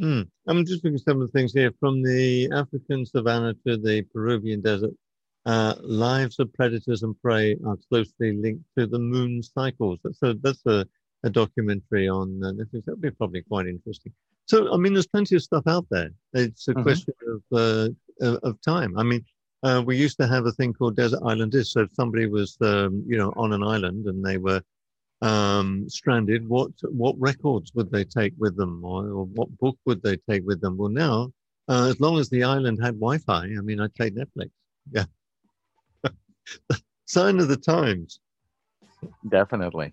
Mm. 0.00 0.28
I'm 0.46 0.64
just 0.64 0.84
looking 0.84 0.94
at 0.94 1.04
some 1.04 1.20
of 1.20 1.30
the 1.30 1.38
things 1.38 1.52
here 1.52 1.72
from 1.80 2.02
the 2.02 2.50
African 2.52 3.04
savannah 3.04 3.54
to 3.66 3.76
the 3.76 4.02
Peruvian 4.12 4.60
desert. 4.60 4.94
Uh, 5.46 5.74
lives 5.80 6.38
of 6.38 6.52
predators 6.52 7.02
and 7.02 7.20
prey 7.22 7.56
are 7.66 7.78
closely 7.88 8.36
linked 8.36 8.64
to 8.76 8.86
the 8.86 8.98
moon 8.98 9.42
cycles. 9.42 9.98
So 10.12 10.34
that's 10.34 10.64
a 10.66 10.86
a 11.24 11.30
documentary 11.30 12.08
on 12.08 12.42
uh, 12.42 12.52
Netflix. 12.52 12.84
That 12.84 12.92
would 12.92 13.00
be 13.00 13.10
probably 13.10 13.42
quite 13.42 13.66
interesting. 13.66 14.12
So, 14.46 14.72
I 14.72 14.76
mean, 14.76 14.94
there's 14.94 15.06
plenty 15.06 15.36
of 15.36 15.42
stuff 15.42 15.66
out 15.66 15.86
there. 15.90 16.10
It's 16.32 16.68
a 16.68 16.72
mm-hmm. 16.72 16.82
question 16.82 17.14
of, 17.26 17.42
uh, 18.22 18.38
of 18.42 18.60
time. 18.62 18.96
I 18.98 19.02
mean, 19.02 19.24
uh, 19.62 19.82
we 19.84 19.96
used 19.96 20.18
to 20.18 20.26
have 20.26 20.46
a 20.46 20.52
thing 20.52 20.72
called 20.72 20.96
Desert 20.96 21.20
Island 21.24 21.52
Disc. 21.52 21.72
So 21.72 21.82
if 21.82 21.92
somebody 21.92 22.26
was, 22.26 22.56
um, 22.60 23.04
you 23.06 23.18
know, 23.18 23.32
on 23.36 23.52
an 23.52 23.62
island 23.62 24.06
and 24.06 24.24
they 24.24 24.38
were 24.38 24.62
um, 25.20 25.88
stranded, 25.88 26.48
what 26.48 26.70
what 26.82 27.16
records 27.18 27.72
would 27.74 27.90
they 27.90 28.04
take 28.04 28.34
with 28.38 28.56
them, 28.56 28.84
or, 28.84 29.04
or 29.08 29.24
what 29.24 29.56
book 29.58 29.76
would 29.84 30.02
they 30.02 30.16
take 30.30 30.46
with 30.46 30.60
them? 30.60 30.76
Well, 30.76 30.90
now, 30.90 31.32
uh, 31.68 31.88
as 31.90 31.98
long 31.98 32.18
as 32.18 32.28
the 32.28 32.44
island 32.44 32.78
had 32.80 32.94
Wi-Fi, 32.94 33.42
I 33.42 33.60
mean, 33.60 33.80
I'd 33.80 33.94
take 33.96 34.14
Netflix. 34.14 34.50
Yeah, 34.92 35.04
sign 37.06 37.40
of 37.40 37.48
the 37.48 37.56
times. 37.56 38.20
Definitely. 39.28 39.92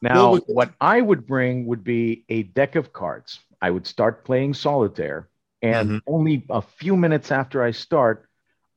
Now, 0.00 0.32
well, 0.32 0.40
what 0.46 0.72
I 0.80 1.00
would 1.00 1.26
bring 1.26 1.66
would 1.66 1.84
be 1.84 2.24
a 2.28 2.42
deck 2.42 2.76
of 2.76 2.92
cards. 2.92 3.40
I 3.60 3.70
would 3.70 3.86
start 3.86 4.24
playing 4.24 4.54
solitaire, 4.54 5.28
and 5.62 5.88
mm-hmm. 5.88 5.98
only 6.06 6.44
a 6.50 6.62
few 6.62 6.96
minutes 6.96 7.30
after 7.30 7.62
I 7.62 7.70
start, 7.70 8.28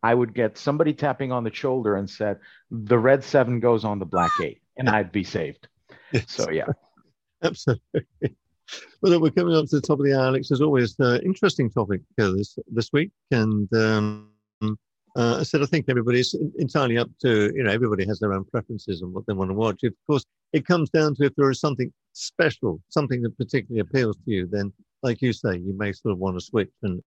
I 0.04 0.14
would 0.14 0.34
get 0.34 0.58
somebody 0.58 0.94
tapping 0.94 1.32
on 1.32 1.44
the 1.44 1.54
shoulder 1.54 1.96
and 1.96 2.10
said, 2.10 2.40
"The 2.70 2.98
red 2.98 3.24
seven 3.24 3.60
goes 3.60 3.84
on 3.84 4.00
the 4.00 4.06
black 4.06 4.32
eight, 4.42 4.62
and 4.78 4.90
I'd 4.90 5.12
be 5.12 5.24
saved. 5.24 5.68
Yes. 6.12 6.26
So 6.28 6.50
yeah, 6.50 6.68
absolutely. 7.44 8.06
Well, 9.02 9.22
we're 9.22 9.30
coming 9.30 9.56
up 9.56 9.68
to 9.68 9.76
the 9.76 9.82
top 9.82 10.00
of 10.00 10.06
the 10.06 10.18
hour, 10.18 10.26
Alex. 10.26 10.52
As 10.52 10.60
always, 10.60 11.00
uh, 11.00 11.20
interesting 11.24 11.70
topic 11.70 12.02
uh, 12.20 12.32
this 12.32 12.58
this 12.68 12.90
week, 12.92 13.12
and 13.30 13.72
um, 13.76 14.32
uh, 15.16 15.38
I 15.40 15.44
said, 15.44 15.62
I 15.62 15.66
think 15.66 15.86
everybody's 15.88 16.36
entirely 16.58 16.98
up 16.98 17.10
to, 17.22 17.52
you 17.56 17.64
know, 17.64 17.72
everybody 17.72 18.06
has 18.06 18.20
their 18.20 18.34
own 18.34 18.44
preferences 18.46 19.02
and 19.02 19.14
what 19.14 19.26
they 19.26 19.34
want 19.34 19.50
to 19.50 19.56
watch. 19.56 19.84
Of 19.84 19.94
course, 20.08 20.26
it 20.52 20.66
comes 20.66 20.90
down 20.90 21.16
to 21.16 21.26
if 21.26 21.36
there 21.36 21.50
is 21.50 21.62
something 21.62 21.92
special, 22.12 22.82
something 22.90 23.22
that 23.22 23.38
particularly 23.38 23.80
appeals 23.80 24.18
to 24.18 24.32
you, 24.32 24.46
then, 24.46 24.74
like 25.04 25.22
you 25.22 25.32
say, 25.32 25.58
you 25.58 25.74
may 25.78 25.94
sort 25.94 26.12
of 26.12 26.18
want 26.18 26.38
to 26.38 26.46
switch 26.46 26.72
and, 26.84 27.02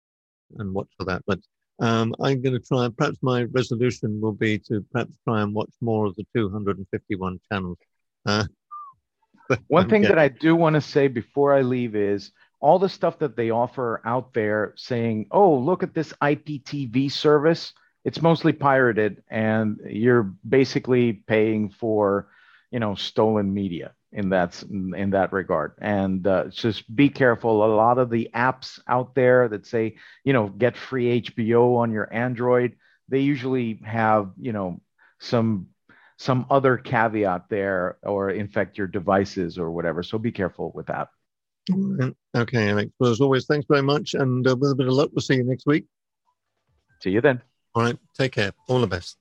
and 0.58 0.72
watch 0.72 0.88
for 0.96 1.04
that. 1.04 1.22
But 1.26 1.40
um, 1.80 2.14
I'm 2.20 2.40
going 2.40 2.54
to 2.54 2.66
try, 2.66 2.88
perhaps 2.96 3.18
my 3.20 3.42
resolution 3.44 4.20
will 4.22 4.32
be 4.32 4.58
to 4.60 4.84
perhaps 4.90 5.12
try 5.24 5.42
and 5.42 5.54
watch 5.54 5.70
more 5.82 6.06
of 6.06 6.16
the 6.16 6.26
251 6.34 7.40
channels. 7.52 7.78
Uh, 8.24 8.44
One 9.68 9.88
thing 9.88 10.02
that 10.02 10.18
I 10.18 10.28
do 10.28 10.56
want 10.56 10.74
to 10.74 10.80
say 10.80 11.08
before 11.08 11.54
I 11.54 11.60
leave 11.60 11.94
is 11.94 12.32
all 12.60 12.78
the 12.78 12.88
stuff 12.88 13.18
that 13.20 13.36
they 13.36 13.50
offer 13.50 14.00
out 14.04 14.34
there 14.34 14.74
saying, 14.76 15.26
oh, 15.30 15.54
look 15.54 15.82
at 15.82 15.94
this 15.94 16.12
IPTV 16.22 17.10
service 17.12 17.72
it's 18.04 18.22
mostly 18.22 18.52
pirated 18.52 19.22
and 19.28 19.80
you're 19.88 20.32
basically 20.48 21.12
paying 21.12 21.70
for 21.70 22.28
you 22.70 22.80
know 22.80 22.94
stolen 22.94 23.52
media 23.52 23.92
in 24.12 24.30
that 24.30 24.62
in 24.62 25.10
that 25.10 25.32
regard. 25.32 25.72
And 25.80 26.26
uh, 26.26 26.46
just 26.46 26.94
be 26.94 27.08
careful. 27.08 27.64
A 27.64 27.74
lot 27.74 27.98
of 27.98 28.10
the 28.10 28.30
apps 28.34 28.78
out 28.88 29.14
there 29.14 29.48
that 29.48 29.66
say 29.66 29.96
you 30.24 30.32
know 30.32 30.48
get 30.48 30.76
free 30.76 31.20
hbo 31.22 31.76
on 31.78 31.92
your 31.92 32.12
android 32.12 32.76
they 33.08 33.20
usually 33.20 33.80
have 33.84 34.30
you 34.40 34.52
know 34.52 34.80
some 35.18 35.68
some 36.18 36.46
other 36.50 36.76
caveat 36.76 37.48
there 37.48 37.96
or 38.02 38.30
infect 38.30 38.76
your 38.76 38.88
devices 38.88 39.56
or 39.56 39.70
whatever. 39.70 40.02
So 40.02 40.18
be 40.18 40.32
careful 40.32 40.72
with 40.74 40.86
that. 40.86 41.08
Okay 42.36 42.70
alex. 42.70 42.90
Well 42.98 43.10
as 43.10 43.20
always 43.20 43.46
thanks 43.46 43.66
very 43.68 43.82
much 43.82 44.14
and 44.14 44.46
uh, 44.46 44.56
with 44.56 44.72
a 44.72 44.74
bit 44.74 44.88
of 44.88 44.94
luck. 44.94 45.10
We'll 45.12 45.22
see 45.22 45.36
you 45.36 45.44
next 45.44 45.66
week. 45.66 45.86
See 47.02 47.10
you 47.10 47.20
then 47.20 47.47
all 47.74 47.82
right. 47.82 47.98
Take 48.14 48.32
care. 48.32 48.52
All 48.68 48.80
the 48.80 48.86
best. 48.86 49.20